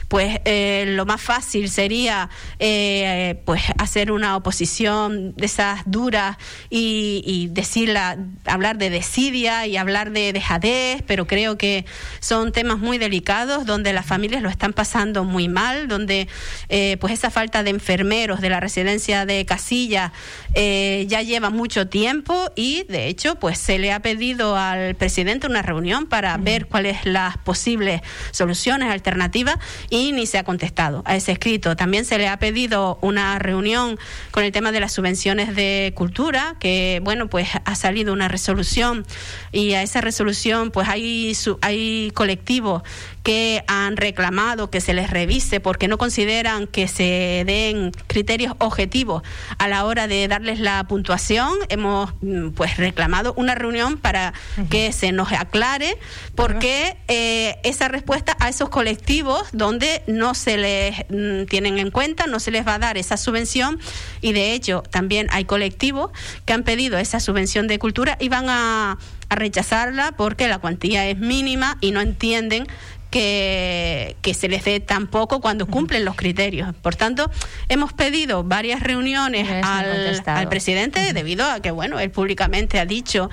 pues 0.09 0.39
eh, 0.45 0.85
lo 0.89 1.07
más 1.07 1.21
fácil 1.21 1.71
sería 1.71 1.86
sería 1.87 2.29
eh, 2.59 3.41
pues 3.45 3.61
hacer 3.77 4.11
una 4.11 4.35
oposición 4.35 5.33
de 5.35 5.45
esas 5.45 5.83
duras 5.85 6.35
y, 6.69 7.23
y 7.25 7.47
decirla, 7.47 8.17
hablar 8.43 8.77
de 8.77 8.89
desidia 8.89 9.65
y 9.67 9.77
hablar 9.77 10.11
de 10.11 10.33
dejadez, 10.33 11.01
pero 11.07 11.27
creo 11.27 11.57
que 11.57 11.85
son 12.19 12.51
temas 12.51 12.77
muy 12.77 12.97
delicados 12.97 13.65
donde 13.65 13.93
las 13.93 14.05
familias 14.05 14.41
lo 14.41 14.49
están 14.49 14.73
pasando 14.73 15.23
muy 15.23 15.47
mal, 15.47 15.87
donde 15.87 16.27
eh, 16.67 16.97
pues 16.99 17.13
esa 17.13 17.29
falta 17.29 17.63
de 17.63 17.69
enfermeros 17.69 18.41
de 18.41 18.49
la 18.49 18.59
residencia 18.59 19.25
de 19.25 19.45
Casilla 19.45 20.11
eh, 20.55 21.05
ya 21.07 21.21
lleva 21.21 21.49
mucho 21.49 21.87
tiempo 21.87 22.51
y 22.57 22.83
de 22.89 23.07
hecho 23.07 23.35
pues 23.35 23.59
se 23.59 23.79
le 23.79 23.93
ha 23.93 24.01
pedido 24.01 24.57
al 24.57 24.95
presidente 24.95 25.47
una 25.47 25.61
reunión 25.61 26.05
para 26.05 26.35
ver 26.35 26.65
cuáles 26.65 27.05
las 27.05 27.37
posibles 27.37 28.01
soluciones 28.31 28.91
alternativas 28.91 29.55
y 29.89 30.11
ni 30.11 30.25
se 30.25 30.37
ha 30.37 30.43
contestado 30.43 31.01
a 31.05 31.15
ese 31.15 31.31
escrito 31.31 31.76
también 31.77 32.05
se 32.05 32.17
le 32.17 32.27
ha 32.27 32.37
pedido 32.37 32.97
una 33.01 33.39
reunión 33.39 33.97
con 34.31 34.43
el 34.43 34.51
tema 34.51 34.71
de 34.71 34.79
las 34.79 34.91
subvenciones 34.91 35.55
de 35.55 35.93
cultura, 35.95 36.55
que 36.59 36.99
bueno, 37.03 37.29
pues 37.29 37.49
ha 37.63 37.75
salido 37.75 38.13
una 38.13 38.27
resolución 38.27 39.05
y 39.51 39.73
a 39.73 39.83
esa 39.83 40.01
resolución 40.01 40.71
pues 40.71 40.89
hay, 40.89 41.35
hay 41.61 42.11
colectivos 42.13 42.83
que 43.27 43.65
han 43.67 43.97
reclamado 43.97 44.69
que 44.69 44.79
se 44.79 44.93
les 44.93 45.09
revise 45.09 45.59
porque 45.59 45.89
no 45.89 45.97
consideran 45.97 46.65
que 46.65 46.87
se 46.87 47.43
den 47.45 47.91
criterios 48.07 48.53
objetivos 48.57 49.21
a 49.57 49.67
la 49.67 49.83
hora 49.83 50.07
de 50.07 50.29
darles 50.29 50.61
la 50.61 50.85
puntuación. 50.85 51.51
Hemos 51.67 52.13
mm, 52.21 52.51
pues 52.51 52.77
reclamado 52.77 53.33
una 53.35 53.53
reunión 53.53 53.97
para 53.97 54.33
que 54.69 54.93
se 54.93 55.11
nos 55.11 55.33
aclare 55.33 55.97
por 56.35 56.59
qué 56.59 56.95
eh, 57.09 57.57
esa 57.63 57.89
respuesta 57.89 58.37
a 58.39 58.47
esos 58.47 58.69
colectivos 58.69 59.49
donde 59.51 60.03
no 60.07 60.33
se 60.33 60.55
les 60.55 60.95
mm, 61.09 61.47
tienen 61.67 61.85
en 61.87 61.91
cuenta, 61.91 62.27
no 62.27 62.39
se 62.39 62.51
les 62.51 62.65
va 62.65 62.75
a 62.75 62.79
dar 62.79 62.97
esa 62.97 63.17
subvención. 63.17 63.79
Y 64.21 64.31
de 64.31 64.53
hecho 64.53 64.83
también 64.89 65.27
hay 65.31 65.45
colectivos 65.45 66.11
que 66.45 66.53
han 66.53 66.63
pedido 66.63 66.97
esa 66.97 67.19
subvención 67.19 67.67
de 67.67 67.77
cultura 67.77 68.17
y 68.19 68.29
van 68.29 68.49
a 68.49 68.97
rechazarla 69.29 70.13
porque 70.13 70.47
la 70.47 70.59
cuantía 70.59 71.05
es 71.07 71.17
mínima 71.17 71.77
y 71.81 71.91
no 71.91 71.99
entienden 71.99 72.67
que, 73.11 74.15
se 74.33 74.47
les 74.47 74.63
dé 74.63 74.79
tan 74.79 75.07
poco 75.07 75.41
cuando 75.41 75.65
cumplen 75.65 76.05
los 76.05 76.15
criterios. 76.15 76.73
Por 76.81 76.95
tanto, 76.95 77.29
hemos 77.67 77.91
pedido 77.91 78.43
varias 78.43 78.81
reuniones 78.81 79.49
al, 79.63 80.47
presidente 80.49 81.13
debido 81.13 81.45
a 81.49 81.59
que, 81.59 81.71
bueno, 81.71 81.99
él 81.99 82.11
públicamente 82.11 82.79
ha 82.79 82.85
dicho 82.85 83.29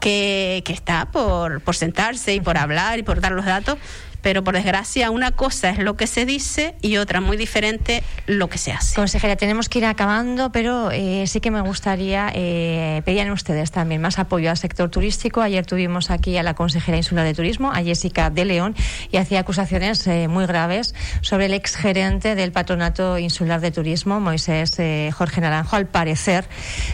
que, 0.00 0.62
que 0.66 0.72
está 0.72 1.10
por, 1.10 1.60
por 1.62 1.76
sentarse 1.76 2.34
y 2.34 2.40
por 2.40 2.58
hablar 2.58 2.98
y 2.98 3.02
por 3.02 3.20
dar 3.20 3.32
los 3.32 3.44
datos 3.44 3.78
pero 4.22 4.42
por 4.44 4.54
desgracia 4.54 5.10
una 5.10 5.30
cosa 5.30 5.70
es 5.70 5.78
lo 5.78 5.96
que 5.96 6.06
se 6.06 6.26
dice 6.26 6.74
y 6.82 6.96
otra 6.96 7.20
muy 7.20 7.36
diferente 7.36 8.02
lo 8.26 8.48
que 8.48 8.58
se 8.58 8.72
hace. 8.72 8.94
Consejera, 8.96 9.36
tenemos 9.36 9.68
que 9.68 9.78
ir 9.78 9.86
acabando, 9.86 10.50
pero 10.50 10.90
eh, 10.90 11.26
sí 11.26 11.40
que 11.40 11.50
me 11.50 11.60
gustaría 11.60 12.32
eh, 12.34 13.02
pedir 13.04 13.20
ustedes 13.28 13.70
también 13.70 14.00
más 14.00 14.18
apoyo 14.18 14.50
al 14.50 14.56
sector 14.56 14.88
turístico. 14.88 15.42
Ayer 15.42 15.66
tuvimos 15.66 16.10
aquí 16.10 16.38
a 16.38 16.42
la 16.42 16.54
consejera 16.54 16.96
insular 16.96 17.24
de 17.24 17.34
turismo, 17.34 17.70
a 17.70 17.82
Jessica 17.82 18.30
de 18.30 18.44
León, 18.44 18.74
y 19.10 19.18
hacía 19.18 19.40
acusaciones 19.40 20.06
eh, 20.06 20.28
muy 20.28 20.46
graves 20.46 20.94
sobre 21.20 21.46
el 21.46 21.54
exgerente 21.54 22.34
del 22.34 22.52
Patronato 22.52 23.18
Insular 23.18 23.60
de 23.60 23.70
Turismo, 23.70 24.20
Moisés 24.20 24.78
eh, 24.78 25.10
Jorge 25.12 25.40
Naranjo. 25.40 25.76
Al 25.76 25.86
parecer, 25.86 26.46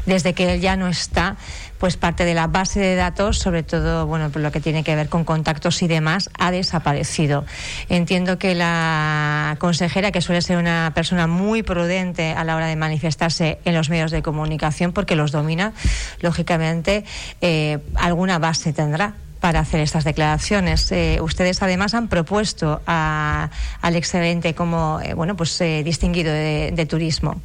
desde 0.06 0.32
que 0.32 0.54
él 0.54 0.60
ya 0.60 0.76
no 0.76 0.88
está, 0.88 1.36
pues 1.78 1.96
parte 1.96 2.24
de 2.24 2.34
la 2.34 2.46
base 2.46 2.80
de 2.80 2.94
datos, 2.94 3.38
sobre 3.38 3.62
todo 3.62 4.06
bueno, 4.06 4.30
por 4.30 4.42
lo 4.42 4.52
que 4.52 4.60
tiene 4.60 4.84
que 4.84 4.94
ver 4.96 5.08
con 5.08 5.24
contactos 5.24 5.82
y 5.82 5.88
demás, 5.88 6.30
ha 6.38 6.50
desaparecido. 6.50 7.44
Entiendo 7.88 8.38
que 8.38 8.54
la 8.54 9.56
consejera, 9.58 10.12
que 10.12 10.20
suele 10.20 10.42
ser 10.42 10.58
una 10.58 10.92
persona 10.94 11.26
muy 11.26 11.62
prudente 11.62 12.32
a 12.32 12.44
la 12.44 12.56
hora 12.56 12.66
de 12.66 12.76
manifestarse 12.76 13.58
en 13.64 13.74
los 13.74 13.90
medios 13.90 14.10
de 14.10 14.22
comunicación, 14.22 14.92
porque 14.92 15.16
los 15.16 15.32
domina, 15.32 15.72
lógicamente, 16.20 17.04
eh, 17.40 17.78
alguna 17.94 18.38
base 18.38 18.72
tendrá 18.72 19.14
para 19.40 19.60
hacer 19.60 19.80
estas 19.80 20.04
declaraciones. 20.04 20.90
Eh, 20.92 21.18
ustedes 21.20 21.62
además 21.62 21.94
han 21.94 22.08
propuesto 22.08 22.80
al 22.86 23.50
excelente 23.94 24.54
como 24.54 25.00
eh, 25.02 25.14
bueno 25.14 25.36
pues 25.36 25.58
distinguido 25.84 26.32
de 26.32 26.86
turismo. 26.88 27.40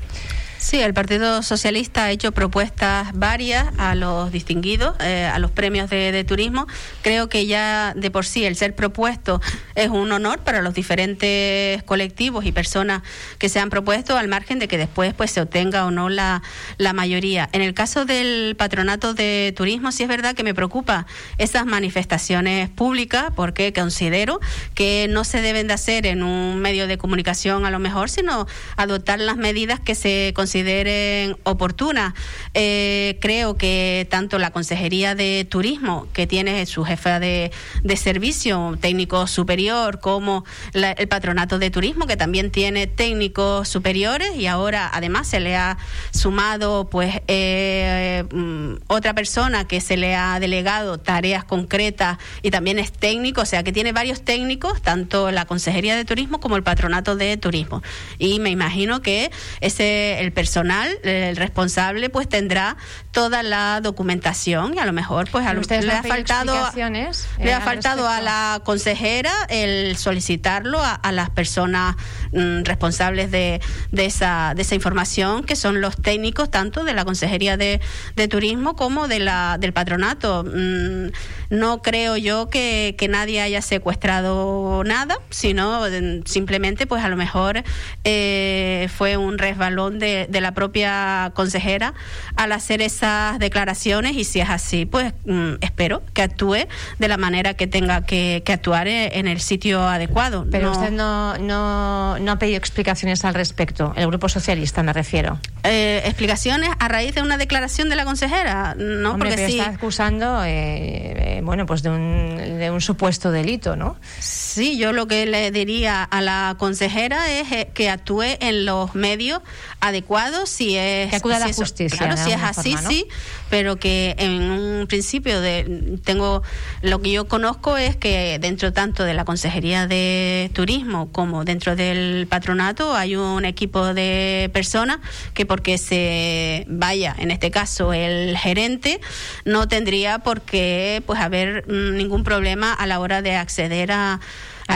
Sí, 0.62 0.80
el 0.80 0.94
Partido 0.94 1.42
Socialista 1.42 2.06
ha 2.06 2.12
hecho 2.12 2.34
propuestas 2.34 3.14
varias 3.16 3.66
a 3.80 3.96
los 3.96 4.32
distinguidos, 4.32 4.96
eh, 5.00 5.26
a 5.26 5.40
los 5.40 5.50
premios 5.50 5.90
de, 5.90 6.24
turismo. 6.24 6.68
Creo 7.02 7.30
que 7.30 7.48
ya 7.48 7.96
de 7.96 8.12
por 8.12 8.28
sí 8.28 8.46
el 8.46 8.56
ser 8.56 8.76
propuesto 8.76 9.42
es 9.74 9.90
un 9.90 10.12
honor 10.12 10.42
para 10.42 10.62
los 10.62 10.76
diferentes 10.76 11.82
colectivos 11.82 12.46
y 12.46 12.52
personas 12.52 13.02
que 13.40 13.50
se 13.50 13.60
han 13.60 13.72
propuesto, 13.72 14.18
al 14.18 14.28
margen 14.28 14.60
de 14.60 14.68
que 14.68 14.78
después 14.78 15.16
pues 15.16 15.32
se 15.32 15.42
obtenga 15.42 15.84
o 15.84 15.90
no 15.90 16.10
la, 16.10 16.44
la 16.78 16.94
mayoría. 16.94 17.50
En 17.54 17.64
el 17.64 17.74
caso 17.74 18.06
del 18.06 18.56
patronato 18.56 19.16
de 19.16 19.56
turismo, 19.58 19.92
sí 19.92 20.04
es 20.04 20.10
verdad 20.10 20.36
que 20.36 20.44
me 20.44 20.54
preocupa 20.54 21.08
esas 21.40 21.66
manifestaciones 21.66 22.70
públicas, 22.70 23.32
porque 23.36 23.74
considero 23.74 24.40
que 24.76 25.08
no 25.10 25.24
se 25.24 25.42
deben 25.42 25.68
de 25.68 25.74
hacer 25.74 26.06
en 26.06 26.22
un 26.22 26.60
medio 26.60 26.86
de 26.86 27.00
comunicación 27.00 27.66
a 27.66 27.72
lo 27.72 27.80
mejor, 27.80 28.12
sino 28.12 28.46
adoptar 28.78 29.20
las 29.20 29.38
medidas 29.38 29.80
que 29.80 29.96
se 29.96 30.34
consideran 30.36 30.51
consideren 30.52 31.38
oportuna. 31.44 32.14
Eh, 32.54 33.18
creo 33.22 33.56
que 33.56 34.06
tanto 34.10 34.38
la 34.38 34.52
Consejería 34.52 35.16
de 35.16 35.48
Turismo, 35.50 36.10
que 36.12 36.28
tiene 36.28 36.66
su 36.66 36.84
jefa 36.84 37.22
de, 37.22 37.52
servicio, 37.96 38.78
técnico 38.82 39.28
superior, 39.28 40.02
como 40.02 40.44
el 40.74 41.08
Patronato 41.08 41.58
de 41.58 41.70
Turismo, 41.72 42.06
que 42.06 42.18
también 42.18 42.52
tiene 42.52 42.86
técnicos 42.86 43.70
superiores, 43.70 44.36
y 44.36 44.48
ahora 44.48 44.90
además 44.92 45.28
se 45.28 45.40
le 45.40 45.56
ha 45.56 45.78
sumado 46.12 46.90
pues 46.90 47.22
eh, 47.30 48.26
mm, 48.34 48.74
otra 48.88 49.14
persona 49.14 49.66
que 49.68 49.80
se 49.80 49.96
le 49.96 50.16
ha 50.16 50.38
delegado 50.42 50.98
tareas 50.98 51.46
concretas 51.46 52.18
y 52.42 52.52
también 52.52 52.78
es 52.78 52.92
técnico, 52.92 53.42
o 53.42 53.46
sea 53.46 53.64
que 53.64 53.72
tiene 53.72 53.94
varios 53.94 54.24
técnicos, 54.24 54.82
tanto 54.82 55.32
la 55.32 55.46
Consejería 55.46 55.96
de 55.96 56.04
Turismo 56.04 56.42
como 56.42 56.58
el 56.58 56.64
Patronato 56.64 57.16
de 57.16 57.38
Turismo. 57.38 57.82
Y 58.20 58.40
me 58.40 58.50
imagino 58.50 59.02
que 59.02 59.32
ese 59.62 60.20
el 60.20 60.34
personal, 60.42 60.90
el 61.04 61.36
responsable, 61.36 62.10
pues 62.10 62.28
tendrá 62.28 62.76
toda 63.12 63.44
la 63.44 63.82
documentación 63.82 64.74
y 64.74 64.80
a 64.80 64.86
lo 64.86 64.94
mejor 64.94 65.30
pues 65.30 65.46
a 65.46 65.52
usted 65.52 65.84
le 65.84 65.92
ha 65.92 66.04
faltado 66.04 66.54
le 66.76 67.54
ha 67.54 67.58
eh, 67.58 67.62
faltado 67.62 68.08
a 68.08 68.22
la 68.22 68.62
consejera 68.64 69.32
el 69.50 69.98
solicitarlo 69.98 70.80
a, 70.82 71.12
las 71.12 71.30
personas 71.30 71.98
mm, 72.32 72.64
responsables 72.64 73.30
de, 73.32 73.60
de, 73.92 74.06
esa 74.06 74.54
de 74.56 74.62
esa 74.62 74.76
información 74.76 75.44
que 75.44 75.58
son 75.58 75.82
los 75.82 75.98
técnicos 76.02 76.50
tanto 76.50 76.86
de 76.86 76.94
la 76.94 77.04
consejería 77.04 77.58
de, 77.58 77.82
de 78.16 78.28
turismo 78.30 78.76
como 78.76 79.08
de 79.08 79.20
la 79.20 79.58
del 79.60 79.74
patronato. 79.74 80.46
Mm, 80.46 81.12
no 81.50 81.82
creo 81.82 82.16
yo 82.16 82.50
que, 82.50 82.96
que, 82.98 83.10
nadie 83.10 83.42
haya 83.42 83.62
secuestrado 83.62 84.84
nada 84.86 85.18
sino 85.30 85.82
mm, 85.82 86.24
simplemente 86.26 86.88
pues 86.88 87.04
a 87.04 87.10
lo 87.10 87.18
mejor 87.18 87.64
eh, 88.06 88.88
fue 88.96 89.18
un 89.18 89.38
resbalón 89.38 90.00
de, 90.00 90.28
de 90.30 90.42
la 90.42 90.54
propia 90.54 91.34
consejera 91.36 91.94
al 92.38 92.54
hacer 92.54 92.82
esas 93.02 93.40
declaraciones 93.40 94.16
y 94.16 94.24
si 94.24 94.40
es 94.40 94.50
así, 94.50 94.86
pues 94.86 95.14
mm, 95.26 95.54
espero 95.62 96.04
que 96.14 96.22
actúe 96.22 96.68
de 97.00 97.08
la 97.08 97.18
manera 97.18 97.56
que 97.56 97.68
tenga 97.68 98.06
que, 98.06 98.44
actuar 98.52 98.88
e, 98.88 99.18
en 99.20 99.28
el 99.28 99.40
sitio 99.40 99.82
adecuado. 99.88 100.46
Pero 100.52 100.72
usted 100.72 100.92
no, 100.92 101.38
no, 101.38 102.20
no, 102.20 102.32
ha 102.32 102.40
pedido 102.40 102.58
explicaciones 102.58 103.24
al 103.24 103.34
respecto, 103.34 103.94
el 103.96 104.08
Grupo 104.08 104.30
Socialista 104.30 104.84
me 104.84 104.94
refiero. 104.94 105.40
Eh, 105.64 106.02
¿Explicaciones 106.06 106.70
a 106.80 106.88
raíz 106.88 107.16
de 107.16 107.22
una 107.22 107.38
declaración 107.38 107.90
de 107.90 107.96
la 107.96 108.06
consejera? 108.06 108.76
No, 108.76 109.18
porque 109.18 109.48
sí. 109.48 109.60
está 109.60 109.72
acusando, 109.72 110.44
eh, 110.44 111.38
eh, 111.38 111.42
bueno, 111.44 111.66
pues 111.66 111.82
de 111.84 111.90
un, 111.90 112.38
de 112.60 112.70
un 112.70 112.82
supuesto 112.82 113.32
delito, 113.32 113.76
¿no? 113.76 113.96
Sí, 114.20 114.78
yo 114.78 114.92
lo 114.92 115.08
que 115.08 115.26
le 115.26 115.52
diría 115.52 116.04
a 116.04 116.22
la 116.22 116.56
consejera 116.58 117.32
es 117.32 117.68
que 117.74 117.90
actúe 117.90 118.24
en 118.40 118.66
los 118.66 118.96
medios 118.96 119.42
adecuados 119.80 120.02
adecuado 120.02 120.46
si 120.46 120.78
es 120.78 121.10
que 121.10 121.16
acuda 121.16 121.38
a 121.38 121.40
la 121.40 121.54
justicia. 121.54 121.98
Claro, 121.98 122.18
si 122.18 122.32
es 122.32 122.42
así, 122.42 122.76
sí, 122.92 123.08
pero 123.50 123.78
que 123.78 124.16
en 124.18 124.42
un 124.52 124.88
principio 124.88 125.40
de 125.40 125.98
tengo 126.04 126.44
lo 126.82 127.02
que 127.02 127.12
yo 127.12 127.28
conozco 127.28 127.78
es 127.78 127.96
que 127.96 128.38
dentro 128.40 128.74
tanto 128.74 129.04
de 129.04 129.14
la 129.14 129.24
Consejería 129.24 129.88
de 129.88 130.52
Turismo 130.54 131.12
como 131.12 131.46
dentro 131.46 131.76
del 131.76 132.28
patronato 132.28 132.94
hay 132.96 133.16
un 133.16 133.46
equipo 133.46 133.94
de 133.94 134.50
personas 134.54 135.00
que 135.34 135.46
porque 135.46 135.78
se 135.78 136.66
vaya, 136.68 137.16
en 137.18 137.32
este 137.32 137.52
caso 137.52 137.94
el 137.94 138.38
gerente, 138.38 139.00
no 139.46 139.68
tendría 139.68 140.20
por 140.20 140.42
qué 140.42 141.02
pues 141.06 141.20
haber 141.20 141.66
mm, 141.68 141.96
ningún 141.96 142.24
problema 142.24 142.74
a 142.74 142.88
la 142.88 143.00
hora 143.00 143.22
de 143.22 143.36
acceder 143.36 143.92
a, 143.92 144.20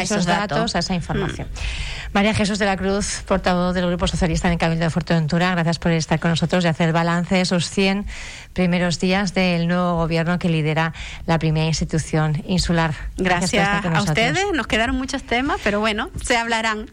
esos, 0.02 0.26
datos, 0.26 0.76
a 0.76 0.80
esa 0.80 0.96
información. 0.96 1.48
Mm. 1.48 1.96
María 2.16 2.34
Jesús 2.34 2.60
de 2.60 2.66
la 2.66 2.78
Cruz, 2.78 3.24
portavoz 3.28 3.76
del 3.76 3.88
Grupo 3.88 4.08
Socialista 4.08 4.48
en 4.48 4.54
el 4.54 4.58
Cabildo 4.58 4.86
de 4.86 4.90
Fuerteventura, 4.90 5.52
gracias 5.52 5.80
por 5.80 5.92
estar 5.92 6.18
con 6.18 6.32
nosotros 6.32 6.64
y 6.64 6.68
hacer 6.70 6.94
balance 6.94 7.36
de 7.36 7.42
esos 7.42 7.70
100 7.70 8.06
primeros 8.54 9.02
días 9.02 9.34
del 9.34 9.68
nuevo 9.68 9.98
gobierno 9.98 10.40
que 10.40 10.48
lidera 10.48 10.94
la 11.26 11.40
primera 11.40 11.66
institución 11.66 12.42
insular. 12.48 12.94
Gracias, 13.18 13.68
a 13.86 14.02
ustedes, 14.02 14.46
nos 14.54 14.66
quedaron 14.66 14.96
muchos 14.96 15.24
temas, 15.24 15.60
pero 15.62 15.82
bueno, 15.82 16.10
se 16.24 16.38
hablarán. 16.38 16.90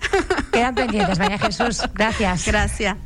Quedan 0.52 0.74
pendientes, 0.74 1.20
María 1.20 1.38
Jesús. 1.38 1.82
Gracias. 1.94 2.44
Gracias. 2.44 2.96